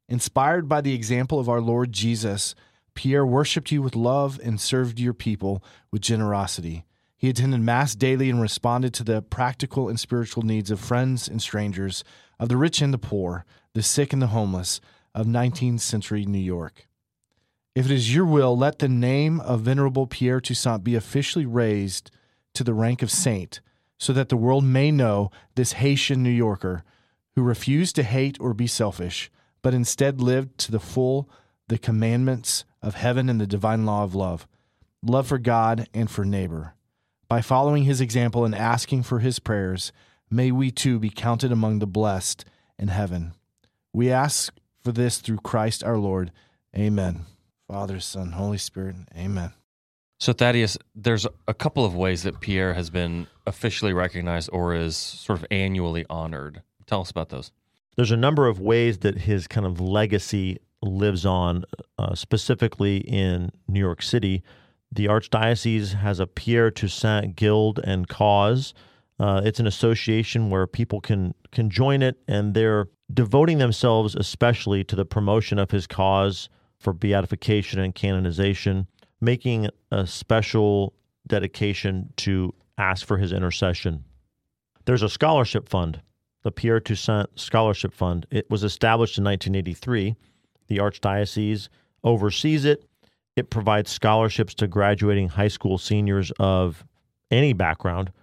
Inspired 0.09 0.69
by 0.69 0.79
the 0.81 0.93
example 0.93 1.39
of 1.39 1.49
our 1.49 1.59
Lord 1.59 1.91
Jesus, 1.91 2.55
Pierre 2.93 3.25
worshiped 3.25 3.71
you 3.71 3.81
with 3.81 3.95
love 3.95 4.39
and 4.41 4.59
served 4.59 4.99
your 4.99 5.13
people 5.13 5.61
with 5.91 6.01
generosity. 6.01 6.85
He 7.17 7.29
attended 7.29 7.61
Mass 7.61 7.93
daily 7.93 8.29
and 8.29 8.39
responded 8.39 8.93
to 8.93 9.03
the 9.03 9.21
practical 9.21 9.89
and 9.89 9.99
spiritual 9.99 10.43
needs 10.43 10.71
of 10.71 10.79
friends 10.79 11.27
and 11.27 11.41
strangers, 11.41 12.03
of 12.39 12.47
the 12.47 12.57
rich 12.57 12.81
and 12.81 12.93
the 12.93 12.97
poor, 12.97 13.43
the 13.73 13.83
sick 13.83 14.13
and 14.13 14.21
the 14.21 14.27
homeless 14.27 14.79
of 15.13 15.25
19th 15.25 15.81
century 15.81 16.25
New 16.25 16.37
York. 16.37 16.87
If 17.75 17.85
it 17.85 17.91
is 17.91 18.15
your 18.15 18.25
will, 18.25 18.57
let 18.57 18.79
the 18.79 18.87
name 18.87 19.39
of 19.41 19.61
Venerable 19.61 20.07
Pierre 20.07 20.39
Toussaint 20.39 20.83
be 20.83 20.95
officially 20.95 21.45
raised 21.45 22.11
to 22.53 22.63
the 22.63 22.73
rank 22.73 23.01
of 23.01 23.11
saint, 23.11 23.59
so 23.99 24.13
that 24.13 24.29
the 24.29 24.37
world 24.37 24.63
may 24.63 24.89
know 24.89 25.31
this 25.55 25.73
Haitian 25.73 26.23
New 26.23 26.29
Yorker 26.29 26.83
who 27.35 27.43
refused 27.43 27.95
to 27.95 28.03
hate 28.03 28.37
or 28.39 28.53
be 28.53 28.67
selfish, 28.67 29.29
but 29.67 29.73
instead 29.73 30.21
lived 30.21 30.57
to 30.57 30.71
the 30.71 30.79
full 30.79 31.29
the 31.67 31.77
commandments 31.77 32.63
of 32.81 32.95
heaven 32.95 33.27
and 33.27 33.41
the 33.41 33.45
divine 33.45 33.85
law 33.85 34.01
of 34.01 34.15
love, 34.15 34.47
love 35.03 35.27
for 35.27 35.37
God 35.37 35.89
and 35.93 36.09
for 36.09 36.23
neighbor. 36.23 36.73
By 37.27 37.41
following 37.41 37.83
his 37.83 37.99
example 37.99 38.45
and 38.45 38.55
asking 38.55 39.03
for 39.03 39.19
his 39.19 39.39
prayers, 39.39 39.91
may 40.29 40.53
we 40.53 40.71
too 40.71 40.99
be 40.99 41.09
counted 41.09 41.51
among 41.51 41.79
the 41.79 41.85
blessed 41.85 42.45
in 42.79 42.87
heaven. 42.87 43.33
We 43.91 44.09
ask 44.09 44.53
for 44.85 44.93
this 44.93 45.17
through 45.19 45.39
Christ 45.39 45.83
our 45.83 45.97
Lord. 45.97 46.31
Amen. 46.73 47.25
Father, 47.67 47.99
Son, 47.99 48.31
Holy 48.31 48.57
Spirit. 48.57 48.95
Amen. 49.17 49.51
So, 50.17 50.31
Thaddeus, 50.31 50.77
there's 50.95 51.27
a 51.45 51.53
couple 51.53 51.83
of 51.83 51.93
ways 51.93 52.23
that 52.23 52.39
Pierre 52.39 52.73
has 52.73 52.89
been 52.89 53.27
officially 53.45 53.91
recognized 53.91 54.49
or 54.53 54.73
is 54.73 54.95
sort 54.95 55.39
of 55.39 55.45
annually 55.51 56.05
honored. 56.09 56.61
Tell 56.85 57.01
us 57.01 57.11
about 57.11 57.27
those. 57.27 57.51
There's 57.97 58.11
a 58.11 58.17
number 58.17 58.47
of 58.47 58.61
ways 58.61 58.99
that 58.99 59.17
his 59.17 59.47
kind 59.47 59.65
of 59.65 59.81
legacy 59.81 60.59
lives 60.83 61.25
on, 61.25 61.65
uh, 61.97 62.13
specifically 62.13 62.97
in 62.97 63.51
New 63.67 63.79
York 63.79 64.03
City. 64.03 64.43
The 64.91 65.07
Archdiocese 65.07 65.95
has 65.95 66.19
a 66.19 66.27
Pierre 66.27 66.69
Toussaint 66.69 67.35
Guild 67.35 67.79
and 67.83 68.07
Cause. 68.07 68.75
Uh, 69.19 69.41
it's 69.43 69.59
an 69.59 69.65
association 69.65 70.51
where 70.51 70.67
people 70.67 71.01
can 71.01 71.33
can 71.51 71.71
join 71.71 72.03
it, 72.03 72.17
and 72.27 72.53
they're 72.53 72.87
devoting 73.11 73.57
themselves 73.57 74.15
especially 74.15 74.83
to 74.83 74.95
the 74.95 75.05
promotion 75.05 75.57
of 75.57 75.71
his 75.71 75.87
cause 75.87 76.49
for 76.77 76.93
beatification 76.93 77.79
and 77.79 77.95
canonization, 77.95 78.85
making 79.19 79.69
a 79.91 80.05
special 80.05 80.93
dedication 81.25 82.13
to 82.17 82.53
ask 82.77 83.07
for 83.07 83.17
his 83.17 83.33
intercession. 83.33 84.03
There's 84.85 85.01
a 85.01 85.09
scholarship 85.09 85.67
fund, 85.67 86.01
the 86.47 86.51
Pierre 86.53 86.79
Toussaint 86.79 87.27
Scholarship 87.35 87.93
Fund. 87.93 88.25
It 88.31 88.49
was 88.49 88.63
established 88.63 89.17
in 89.17 89.25
1983. 89.25 90.15
The 90.69 90.77
Archdiocese 90.77 91.67
oversees 92.05 92.63
it. 92.63 92.85
It 93.35 93.49
provides 93.49 93.91
scholarships 93.91 94.53
to 94.55 94.67
graduating 94.67 95.27
high 95.27 95.49
school 95.49 95.77
seniors 95.77 96.31
of 96.39 96.85
any 97.29 97.51
background, 97.51 98.13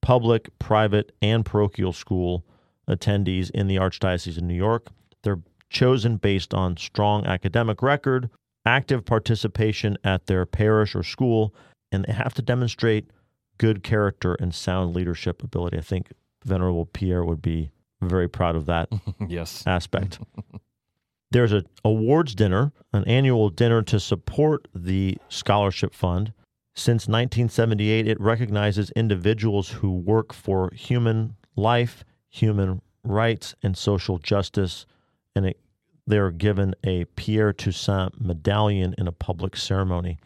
public, 0.00 0.58
private, 0.58 1.12
and 1.20 1.44
parochial 1.44 1.92
school 1.92 2.46
attendees 2.88 3.50
in 3.50 3.66
the 3.66 3.76
Archdiocese 3.76 4.38
of 4.38 4.44
New 4.44 4.54
York. 4.54 4.86
They're 5.22 5.42
chosen 5.68 6.16
based 6.16 6.54
on 6.54 6.78
strong 6.78 7.26
academic 7.26 7.82
record, 7.82 8.30
active 8.64 9.04
participation 9.04 9.98
at 10.02 10.28
their 10.28 10.46
parish 10.46 10.94
or 10.94 11.02
school, 11.02 11.54
and 11.92 12.06
they 12.06 12.14
have 12.14 12.32
to 12.34 12.42
demonstrate 12.42 13.10
good 13.58 13.82
character 13.82 14.32
and 14.32 14.54
sound 14.54 14.96
leadership 14.96 15.42
ability. 15.42 15.76
I 15.76 15.82
think 15.82 16.14
Venerable 16.46 16.86
Pierre 16.86 17.24
would 17.24 17.42
be 17.42 17.70
very 18.00 18.28
proud 18.28 18.56
of 18.56 18.66
that 18.66 18.88
yes. 19.28 19.62
aspect. 19.66 20.20
There's 21.32 21.52
an 21.52 21.66
awards 21.84 22.34
dinner, 22.34 22.72
an 22.92 23.04
annual 23.04 23.50
dinner 23.50 23.82
to 23.82 23.98
support 23.98 24.68
the 24.74 25.18
scholarship 25.28 25.92
fund. 25.92 26.32
Since 26.74 27.08
1978, 27.08 28.06
it 28.06 28.20
recognizes 28.20 28.90
individuals 28.90 29.68
who 29.68 29.90
work 29.90 30.32
for 30.32 30.70
human 30.72 31.34
life, 31.56 32.04
human 32.28 32.80
rights, 33.02 33.54
and 33.62 33.76
social 33.76 34.18
justice, 34.18 34.86
and 35.34 35.46
it, 35.46 35.58
they're 36.06 36.30
given 36.30 36.74
a 36.84 37.06
Pierre 37.16 37.52
Toussaint 37.52 38.20
medallion 38.20 38.94
in 38.96 39.08
a 39.08 39.12
public 39.12 39.56
ceremony. 39.56 40.18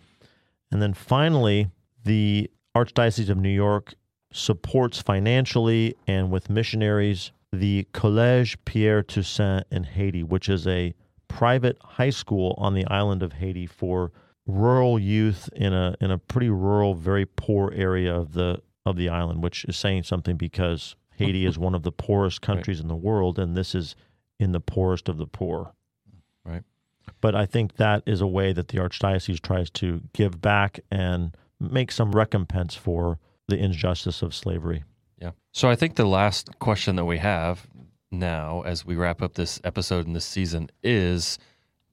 And 0.70 0.82
then 0.82 0.92
finally, 0.92 1.70
the 2.04 2.50
Archdiocese 2.76 3.30
of 3.30 3.38
New 3.38 3.48
York 3.48 3.94
supports 4.32 5.00
financially 5.00 5.96
and 6.06 6.30
with 6.30 6.50
missionaries 6.50 7.32
the 7.52 7.86
Collège 7.92 8.56
Pierre 8.64 9.02
Toussaint 9.02 9.64
in 9.70 9.84
Haiti, 9.84 10.22
which 10.22 10.48
is 10.48 10.66
a 10.66 10.94
private 11.28 11.76
high 11.82 12.10
school 12.10 12.54
on 12.58 12.74
the 12.74 12.86
island 12.86 13.22
of 13.22 13.34
Haiti 13.34 13.66
for 13.66 14.12
rural 14.46 14.98
youth 14.98 15.48
in 15.54 15.72
a 15.72 15.96
in 16.00 16.10
a 16.10 16.18
pretty 16.18 16.48
rural, 16.48 16.94
very 16.94 17.26
poor 17.26 17.72
area 17.74 18.14
of 18.14 18.32
the 18.32 18.60
of 18.86 18.96
the 18.96 19.08
island, 19.08 19.42
which 19.42 19.64
is 19.64 19.76
saying 19.76 20.04
something 20.04 20.36
because 20.36 20.96
Haiti 21.16 21.44
is 21.44 21.58
one 21.58 21.74
of 21.74 21.82
the 21.82 21.92
poorest 21.92 22.40
countries 22.40 22.78
right. 22.78 22.84
in 22.84 22.88
the 22.88 22.96
world, 22.96 23.38
and 23.38 23.56
this 23.56 23.74
is 23.74 23.94
in 24.38 24.52
the 24.52 24.60
poorest 24.60 25.08
of 25.08 25.18
the 25.18 25.26
poor. 25.26 25.74
Right. 26.44 26.62
But 27.20 27.34
I 27.34 27.46
think 27.46 27.76
that 27.76 28.02
is 28.06 28.20
a 28.20 28.26
way 28.26 28.52
that 28.52 28.68
the 28.68 28.78
archdiocese 28.78 29.40
tries 29.40 29.70
to 29.70 30.00
give 30.14 30.40
back 30.40 30.80
and 30.90 31.36
make 31.58 31.92
some 31.92 32.12
recompense 32.12 32.74
for 32.74 33.18
the 33.50 33.58
injustice 33.58 34.22
of 34.22 34.34
slavery. 34.34 34.84
Yeah. 35.20 35.32
So 35.52 35.68
I 35.68 35.76
think 35.76 35.96
the 35.96 36.06
last 36.06 36.58
question 36.58 36.96
that 36.96 37.04
we 37.04 37.18
have 37.18 37.66
now, 38.10 38.62
as 38.62 38.84
we 38.84 38.96
wrap 38.96 39.20
up 39.20 39.34
this 39.34 39.60
episode 39.62 40.06
in 40.06 40.14
this 40.14 40.24
season, 40.24 40.70
is 40.82 41.38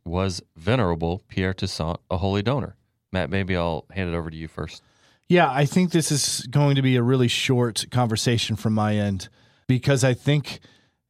Was 0.05 0.41
Venerable 0.55 1.21
Pierre 1.27 1.53
Toussaint 1.53 1.97
a 2.09 2.17
holy 2.17 2.41
donor? 2.41 2.75
Matt, 3.11 3.29
maybe 3.29 3.55
I'll 3.55 3.85
hand 3.91 4.09
it 4.09 4.15
over 4.15 4.29
to 4.29 4.37
you 4.37 4.47
first. 4.47 4.81
Yeah, 5.29 5.51
I 5.51 5.65
think 5.65 5.91
this 5.91 6.11
is 6.11 6.47
going 6.49 6.75
to 6.75 6.81
be 6.81 6.95
a 6.95 7.03
really 7.03 7.27
short 7.27 7.85
conversation 7.91 8.55
from 8.55 8.73
my 8.73 8.95
end 8.95 9.27
because 9.67 10.03
I 10.03 10.13
think 10.13 10.61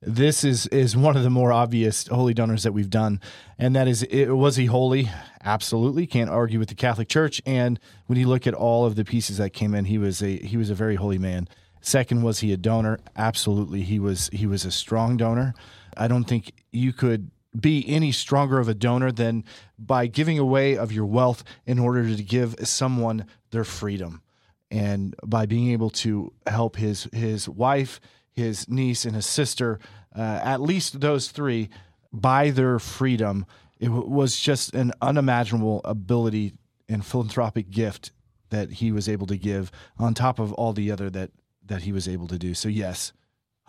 this 0.01 0.43
is 0.43 0.67
is 0.67 0.95
one 0.95 1.17
of 1.17 1.23
the 1.23 1.29
more 1.29 1.51
obvious 1.51 2.07
holy 2.07 2.33
donors 2.33 2.63
that 2.63 2.71
we've 2.71 2.89
done, 2.89 3.19
and 3.57 3.75
that 3.75 3.87
is, 3.87 4.03
it, 4.03 4.27
was 4.29 4.55
he 4.55 4.65
holy? 4.65 5.09
Absolutely, 5.43 6.05
can't 6.05 6.29
argue 6.29 6.59
with 6.59 6.69
the 6.69 6.75
Catholic 6.75 7.09
Church. 7.09 7.41
And 7.45 7.79
when 8.05 8.19
you 8.19 8.27
look 8.27 8.45
at 8.45 8.53
all 8.53 8.85
of 8.85 8.95
the 8.95 9.05
pieces 9.05 9.37
that 9.37 9.51
came 9.51 9.73
in, 9.73 9.85
he 9.85 9.97
was 9.97 10.21
a 10.21 10.37
he 10.37 10.57
was 10.57 10.69
a 10.69 10.75
very 10.75 10.95
holy 10.95 11.17
man. 11.17 11.47
Second, 11.81 12.21
was 12.21 12.39
he 12.39 12.53
a 12.53 12.57
donor? 12.57 12.99
Absolutely, 13.15 13.81
he 13.81 13.99
was 13.99 14.29
he 14.31 14.45
was 14.45 14.65
a 14.65 14.71
strong 14.71 15.17
donor. 15.17 15.55
I 15.95 16.07
don't 16.07 16.25
think 16.25 16.51
you 16.71 16.93
could 16.93 17.31
be 17.59 17.83
any 17.87 18.11
stronger 18.11 18.59
of 18.59 18.67
a 18.67 18.75
donor 18.75 19.11
than 19.11 19.43
by 19.79 20.05
giving 20.05 20.37
away 20.37 20.77
of 20.77 20.91
your 20.91 21.05
wealth 21.05 21.43
in 21.65 21.79
order 21.79 22.15
to 22.15 22.23
give 22.23 22.55
someone 22.63 23.25
their 23.49 23.63
freedom 23.63 24.21
and 24.69 25.15
by 25.25 25.47
being 25.47 25.71
able 25.71 25.89
to 25.89 26.31
help 26.45 26.75
his 26.75 27.07
his 27.13 27.49
wife 27.49 27.99
his 28.37 28.69
niece 28.69 29.03
and 29.03 29.15
his 29.15 29.25
sister 29.25 29.79
uh, 30.15 30.39
at 30.43 30.61
least 30.61 31.01
those 31.01 31.29
three 31.29 31.69
by 32.13 32.51
their 32.51 32.77
freedom. 32.79 33.45
It 33.79 33.87
w- 33.87 34.07
was 34.07 34.39
just 34.39 34.73
an 34.75 34.93
unimaginable 35.01 35.81
ability 35.83 36.53
and 36.87 37.03
philanthropic 37.03 37.71
gift 37.71 38.11
that 38.49 38.73
he 38.73 38.91
was 38.91 39.09
able 39.09 39.27
to 39.27 39.37
give 39.37 39.71
on 39.97 40.13
top 40.13 40.39
of 40.39 40.53
all 40.53 40.71
the 40.71 40.91
other 40.91 41.09
that 41.09 41.31
that 41.65 41.81
he 41.81 41.91
was 41.91 42.07
able 42.07 42.27
to 42.27 42.37
do. 42.37 42.53
So 42.53 42.69
yes 42.69 43.11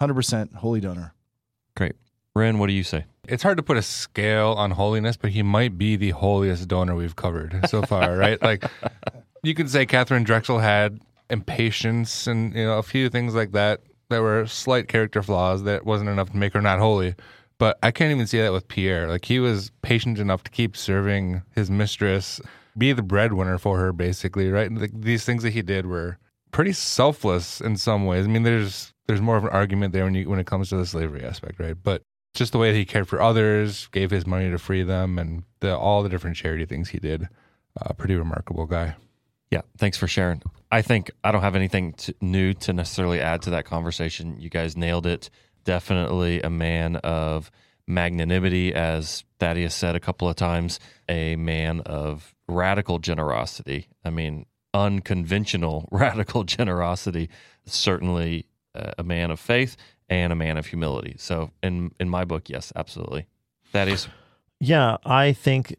100% 0.00 0.54
holy 0.56 0.80
donor. 0.80 1.14
Great. 1.76 1.96
Rhen, 2.36 2.58
what 2.58 2.68
do 2.68 2.72
you 2.72 2.84
say? 2.84 3.06
It's 3.26 3.42
hard 3.42 3.56
to 3.56 3.64
put 3.64 3.76
a 3.76 3.82
scale 3.82 4.52
on 4.52 4.70
holiness, 4.70 5.16
but 5.16 5.30
he 5.30 5.42
might 5.42 5.76
be 5.76 5.96
the 5.96 6.10
holiest 6.10 6.68
donor 6.68 6.94
we've 6.94 7.16
covered 7.16 7.68
so 7.68 7.82
far, 7.82 8.16
right? 8.16 8.40
Like 8.48 8.62
you 9.42 9.54
could 9.54 9.70
say 9.70 9.86
Katharine 9.86 10.22
Drexel 10.22 10.60
had 10.60 11.00
impatience 11.30 12.26
and 12.26 12.54
you 12.54 12.64
know 12.64 12.78
a 12.78 12.82
few 12.82 13.08
things 13.08 13.34
like 13.34 13.52
that 13.52 13.80
that 14.10 14.22
were 14.22 14.46
slight 14.46 14.88
character 14.88 15.22
flaws 15.22 15.62
that 15.64 15.84
wasn't 15.84 16.10
enough 16.10 16.30
to 16.30 16.36
make 16.36 16.52
her 16.54 16.60
not 16.60 16.78
holy. 16.78 17.14
But 17.58 17.78
I 17.82 17.90
can't 17.90 18.12
even 18.12 18.26
see 18.26 18.40
that 18.40 18.52
with 18.52 18.68
Pierre. 18.68 19.08
Like 19.08 19.24
he 19.24 19.40
was 19.40 19.72
patient 19.82 20.18
enough 20.18 20.44
to 20.44 20.50
keep 20.50 20.76
serving 20.76 21.42
his 21.54 21.70
mistress, 21.70 22.40
be 22.76 22.92
the 22.92 23.02
breadwinner 23.02 23.58
for 23.58 23.78
her, 23.78 23.92
basically, 23.92 24.50
right? 24.50 24.72
Like, 24.72 24.92
these 24.94 25.24
things 25.24 25.42
that 25.42 25.52
he 25.52 25.62
did 25.62 25.86
were 25.86 26.18
pretty 26.52 26.72
selfless 26.72 27.60
in 27.60 27.76
some 27.76 28.06
ways. 28.06 28.24
I 28.24 28.28
mean, 28.28 28.44
there's 28.44 28.92
there's 29.06 29.20
more 29.20 29.36
of 29.36 29.44
an 29.44 29.50
argument 29.50 29.92
there 29.92 30.04
when 30.04 30.14
you 30.14 30.28
when 30.28 30.38
it 30.38 30.46
comes 30.46 30.68
to 30.68 30.76
the 30.76 30.86
slavery 30.86 31.24
aspect, 31.24 31.58
right? 31.58 31.76
But 31.82 32.02
just 32.34 32.52
the 32.52 32.58
way 32.58 32.70
that 32.70 32.78
he 32.78 32.84
cared 32.84 33.08
for 33.08 33.20
others, 33.20 33.88
gave 33.88 34.10
his 34.10 34.26
money 34.26 34.50
to 34.50 34.58
free 34.58 34.84
them, 34.84 35.18
and 35.18 35.42
the, 35.60 35.76
all 35.76 36.02
the 36.02 36.08
different 36.08 36.36
charity 36.36 36.64
things 36.66 36.90
he 36.90 36.98
did. 36.98 37.28
Uh, 37.80 37.92
pretty 37.94 38.14
remarkable 38.14 38.66
guy. 38.66 38.94
Yeah, 39.50 39.62
thanks 39.78 39.96
for 39.96 40.06
sharing. 40.06 40.42
I 40.70 40.82
think 40.82 41.10
I 41.24 41.32
don't 41.32 41.42
have 41.42 41.56
anything 41.56 41.92
to, 41.94 42.14
new 42.20 42.52
to 42.54 42.72
necessarily 42.72 43.20
add 43.20 43.42
to 43.42 43.50
that 43.50 43.64
conversation. 43.64 44.36
You 44.38 44.50
guys 44.50 44.76
nailed 44.76 45.06
it. 45.06 45.30
Definitely 45.64 46.42
a 46.42 46.50
man 46.50 46.96
of 46.96 47.50
magnanimity, 47.86 48.74
as 48.74 49.24
Thaddeus 49.40 49.74
said 49.74 49.96
a 49.96 50.00
couple 50.00 50.28
of 50.28 50.36
times, 50.36 50.78
a 51.08 51.36
man 51.36 51.80
of 51.80 52.34
radical 52.46 52.98
generosity. 52.98 53.88
I 54.04 54.10
mean, 54.10 54.46
unconventional 54.74 55.88
radical 55.92 56.44
generosity. 56.44 57.30
Certainly 57.64 58.46
uh, 58.74 58.92
a 58.98 59.02
man 59.02 59.30
of 59.30 59.40
faith 59.40 59.76
and 60.08 60.32
a 60.32 60.36
man 60.36 60.56
of 60.56 60.66
humility. 60.66 61.16
So 61.18 61.50
in 61.62 61.92
in 61.98 62.08
my 62.08 62.24
book, 62.24 62.48
yes, 62.48 62.72
absolutely. 62.76 63.26
That 63.72 63.88
is 63.88 64.08
Yeah, 64.60 64.98
I 65.04 65.32
think 65.32 65.76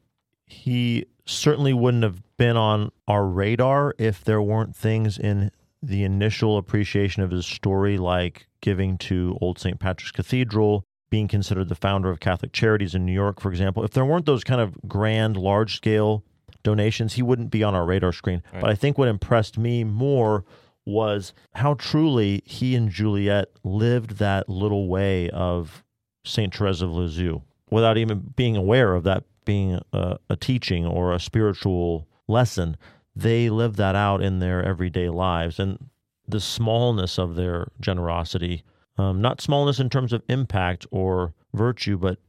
he 0.49 1.05
certainly 1.25 1.73
wouldn't 1.73 2.03
have 2.03 2.21
been 2.37 2.57
on 2.57 2.91
our 3.07 3.25
radar 3.25 3.93
if 3.97 4.23
there 4.23 4.41
weren't 4.41 4.75
things 4.75 5.17
in 5.17 5.51
the 5.81 6.03
initial 6.03 6.57
appreciation 6.57 7.23
of 7.23 7.31
his 7.31 7.45
story 7.45 7.97
like 7.97 8.47
giving 8.61 8.97
to 8.97 9.37
Old 9.39 9.59
St. 9.59 9.79
Patrick's 9.79 10.11
Cathedral, 10.11 10.83
being 11.09 11.27
considered 11.27 11.69
the 11.69 11.75
founder 11.75 12.09
of 12.09 12.19
Catholic 12.19 12.51
Charities 12.51 12.95
in 12.95 13.05
New 13.05 13.13
York, 13.13 13.39
for 13.39 13.49
example. 13.49 13.83
If 13.83 13.91
there 13.91 14.05
weren't 14.05 14.25
those 14.25 14.43
kind 14.43 14.59
of 14.59 14.75
grand, 14.87 15.37
large 15.37 15.75
scale 15.75 16.23
donations, 16.63 17.13
he 17.13 17.21
wouldn't 17.21 17.51
be 17.51 17.63
on 17.63 17.75
our 17.75 17.85
radar 17.85 18.11
screen. 18.11 18.41
Right. 18.51 18.61
But 18.61 18.69
I 18.69 18.75
think 18.75 18.97
what 18.97 19.07
impressed 19.07 19.57
me 19.57 19.83
more 19.83 20.43
was 20.85 21.33
how 21.53 21.75
truly 21.75 22.41
he 22.45 22.75
and 22.75 22.89
Juliette 22.89 23.49
lived 23.63 24.17
that 24.17 24.49
little 24.49 24.87
way 24.87 25.29
of 25.29 25.83
St. 26.25 26.53
Therese 26.53 26.81
of 26.81 26.91
Lisieux 26.91 27.41
without 27.69 27.97
even 27.97 28.33
being 28.35 28.57
aware 28.57 28.95
of 28.95 29.03
that 29.03 29.23
being 29.45 29.79
a, 29.93 30.17
a, 30.29 30.35
teaching 30.35 30.85
or 30.85 31.13
a 31.13 31.19
spiritual 31.19 32.07
lesson. 32.27 32.77
they 33.15 33.49
live 33.49 33.75
that 33.75 33.95
out 33.95 34.21
in 34.21 34.39
their 34.39 34.63
everyday 34.63 35.09
lives 35.09 35.59
and 35.59 35.89
the 36.27 36.39
smallness 36.39 37.17
of 37.17 37.35
their 37.35 37.67
generosity, 37.79 38.63
um, 38.97 39.21
not 39.21 39.41
smallness 39.41 39.79
in 39.79 39.89
terms 39.89 40.13
of 40.13 40.21
impact 40.29 40.85
or 40.91 41.33
virtue, 41.53 41.97
but 41.97 42.19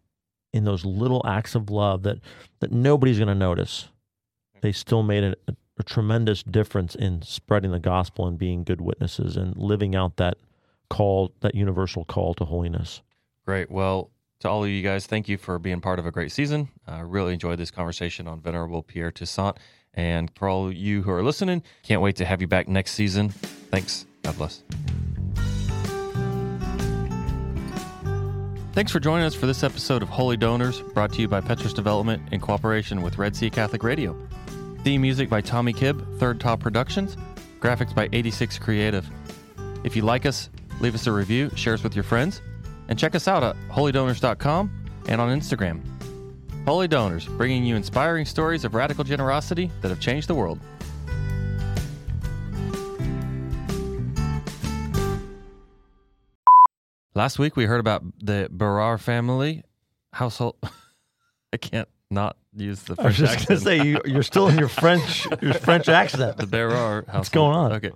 in 0.52 0.64
those 0.64 0.84
little 0.84 1.22
acts 1.26 1.54
of 1.54 1.70
love 1.70 2.02
that, 2.02 2.18
that 2.60 2.72
nobody's 2.72 3.18
going 3.18 3.28
to 3.28 3.34
notice. 3.34 3.88
They 4.62 4.72
still 4.72 5.02
made 5.02 5.24
a, 5.24 5.34
a, 5.48 5.54
a 5.78 5.82
tremendous 5.82 6.42
difference 6.42 6.94
in 6.94 7.22
spreading 7.22 7.72
the 7.72 7.78
gospel 7.78 8.26
and 8.26 8.38
being 8.38 8.64
good 8.64 8.80
witnesses 8.80 9.36
and 9.36 9.56
living 9.56 9.94
out 9.94 10.16
that 10.16 10.38
call, 10.88 11.32
that 11.40 11.54
universal 11.54 12.04
call 12.04 12.34
to 12.34 12.44
holiness. 12.44 13.02
Great. 13.46 13.70
Well, 13.70 14.10
to 14.40 14.48
all 14.48 14.64
of 14.64 14.70
you 14.70 14.83
guys, 14.83 15.07
thank 15.07 15.29
you 15.29 15.37
for 15.37 15.59
being 15.59 15.81
part 15.81 15.98
of 15.98 16.07
a 16.07 16.11
great 16.11 16.33
season. 16.33 16.68
I 16.87 17.00
really 17.00 17.35
enjoyed 17.35 17.59
this 17.59 17.70
conversation 17.70 18.26
on 18.26 18.40
Venerable 18.40 18.83
Pierre 18.83 19.12
Toussaint. 19.12 19.57
And 19.94 20.31
for 20.35 20.48
all 20.48 20.72
you 20.72 21.03
who 21.03 21.11
are 21.11 21.22
listening, 21.22 21.62
can't 21.83 22.00
wait 22.00 22.16
to 22.16 22.24
have 22.24 22.40
you 22.40 22.46
back 22.46 22.68
next 22.68 22.92
season. 22.92 23.29
Thanks. 23.29 24.07
God 24.22 24.37
bless. 24.38 24.62
Thanks 28.72 28.92
for 28.92 29.00
joining 29.00 29.26
us 29.26 29.35
for 29.35 29.46
this 29.46 29.62
episode 29.62 30.03
of 30.03 30.09
Holy 30.09 30.37
Donors, 30.37 30.81
brought 30.81 31.12
to 31.14 31.20
you 31.20 31.29
by 31.29 31.40
Petrus 31.40 31.72
Development 31.72 32.22
in 32.33 32.40
cooperation 32.40 33.03
with 33.03 33.18
Red 33.18 33.35
Sea 33.35 33.50
Catholic 33.50 33.83
Radio. 33.83 34.16
Theme 34.85 35.03
music 35.03 35.29
by 35.29 35.40
Tommy 35.40 35.74
Kibb, 35.74 36.18
Third 36.18 36.40
Top 36.40 36.61
Productions, 36.61 37.16
graphics 37.59 37.94
by 37.94 38.09
86 38.12 38.59
Creative. 38.59 39.07
If 39.85 39.96
you 39.96 40.03
like 40.03 40.24
us, 40.24 40.48
leave 40.81 40.94
us 40.94 41.07
a 41.07 41.12
review, 41.12 41.50
share 41.57 41.74
us 41.74 41.83
with 41.83 41.94
your 41.94 42.05
friends, 42.05 42.40
and 42.90 42.98
check 42.98 43.14
us 43.14 43.26
out 43.26 43.42
at 43.42 43.57
holydonors.com 43.70 44.70
and 45.09 45.20
on 45.20 45.38
Instagram. 45.38 45.81
Holy 46.66 46.87
Donors, 46.87 47.26
bringing 47.26 47.64
you 47.64 47.74
inspiring 47.74 48.26
stories 48.26 48.64
of 48.64 48.74
radical 48.74 49.03
generosity 49.03 49.70
that 49.81 49.88
have 49.88 50.00
changed 50.00 50.29
the 50.29 50.35
world. 50.35 50.61
Last 57.14 57.38
week 57.38 57.57
we 57.57 57.64
heard 57.64 57.81
about 57.81 58.05
the 58.22 58.48
Barrar 58.53 58.98
family 58.98 59.64
household. 60.12 60.57
I 61.53 61.57
can't 61.57 61.88
not 62.11 62.37
use 62.55 62.83
the 62.83 62.96
I 62.98 63.07
was 63.07 63.16
French 63.16 63.37
just 63.37 63.48
gonna 63.48 63.61
say 63.61 63.83
you, 63.85 64.00
you're 64.05 64.22
still 64.22 64.48
in 64.48 64.59
your 64.59 64.68
French 64.68 65.26
your 65.40 65.55
French 65.55 65.88
accent. 65.88 66.37
the 66.37 66.46
Barrar 66.46 67.05
household. 67.07 67.14
What's 67.14 67.29
going 67.31 67.57
on? 67.57 67.72
Okay. 67.74 67.90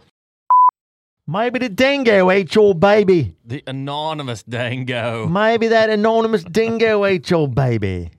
Maybe 1.26 1.58
the 1.58 1.70
dingo 1.70 2.30
ate 2.30 2.54
your 2.54 2.74
baby. 2.74 3.34
The 3.46 3.62
anonymous 3.66 4.42
dingo. 4.42 5.26
Maybe 5.26 5.68
that 5.68 5.88
anonymous 5.88 6.44
dingo 6.44 7.06
ate 7.06 7.30
your 7.30 7.48
baby. 7.48 8.10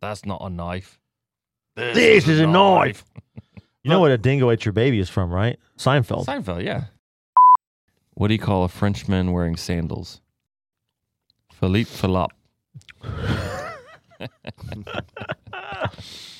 That's 0.00 0.24
not 0.24 0.40
a 0.42 0.48
knife. 0.48 1.00
This 1.74 2.28
is 2.28 2.40
a 2.40 2.46
knife. 2.46 3.04
You 3.84 3.94
know 3.94 4.00
what 4.00 4.10
a 4.10 4.18
dingo 4.18 4.50
ate 4.50 4.66
your 4.66 4.72
baby 4.72 4.98
is 4.98 5.08
from, 5.08 5.30
right? 5.30 5.58
Seinfeld. 5.78 6.26
Seinfeld, 6.26 6.62
yeah. 6.62 6.86
What 8.14 8.28
do 8.28 8.34
you 8.34 8.40
call 8.40 8.64
a 8.64 8.68
Frenchman 8.68 9.32
wearing 9.32 9.56
sandals? 9.56 10.20
Philippe 11.54 11.88
Philop. 11.88 12.28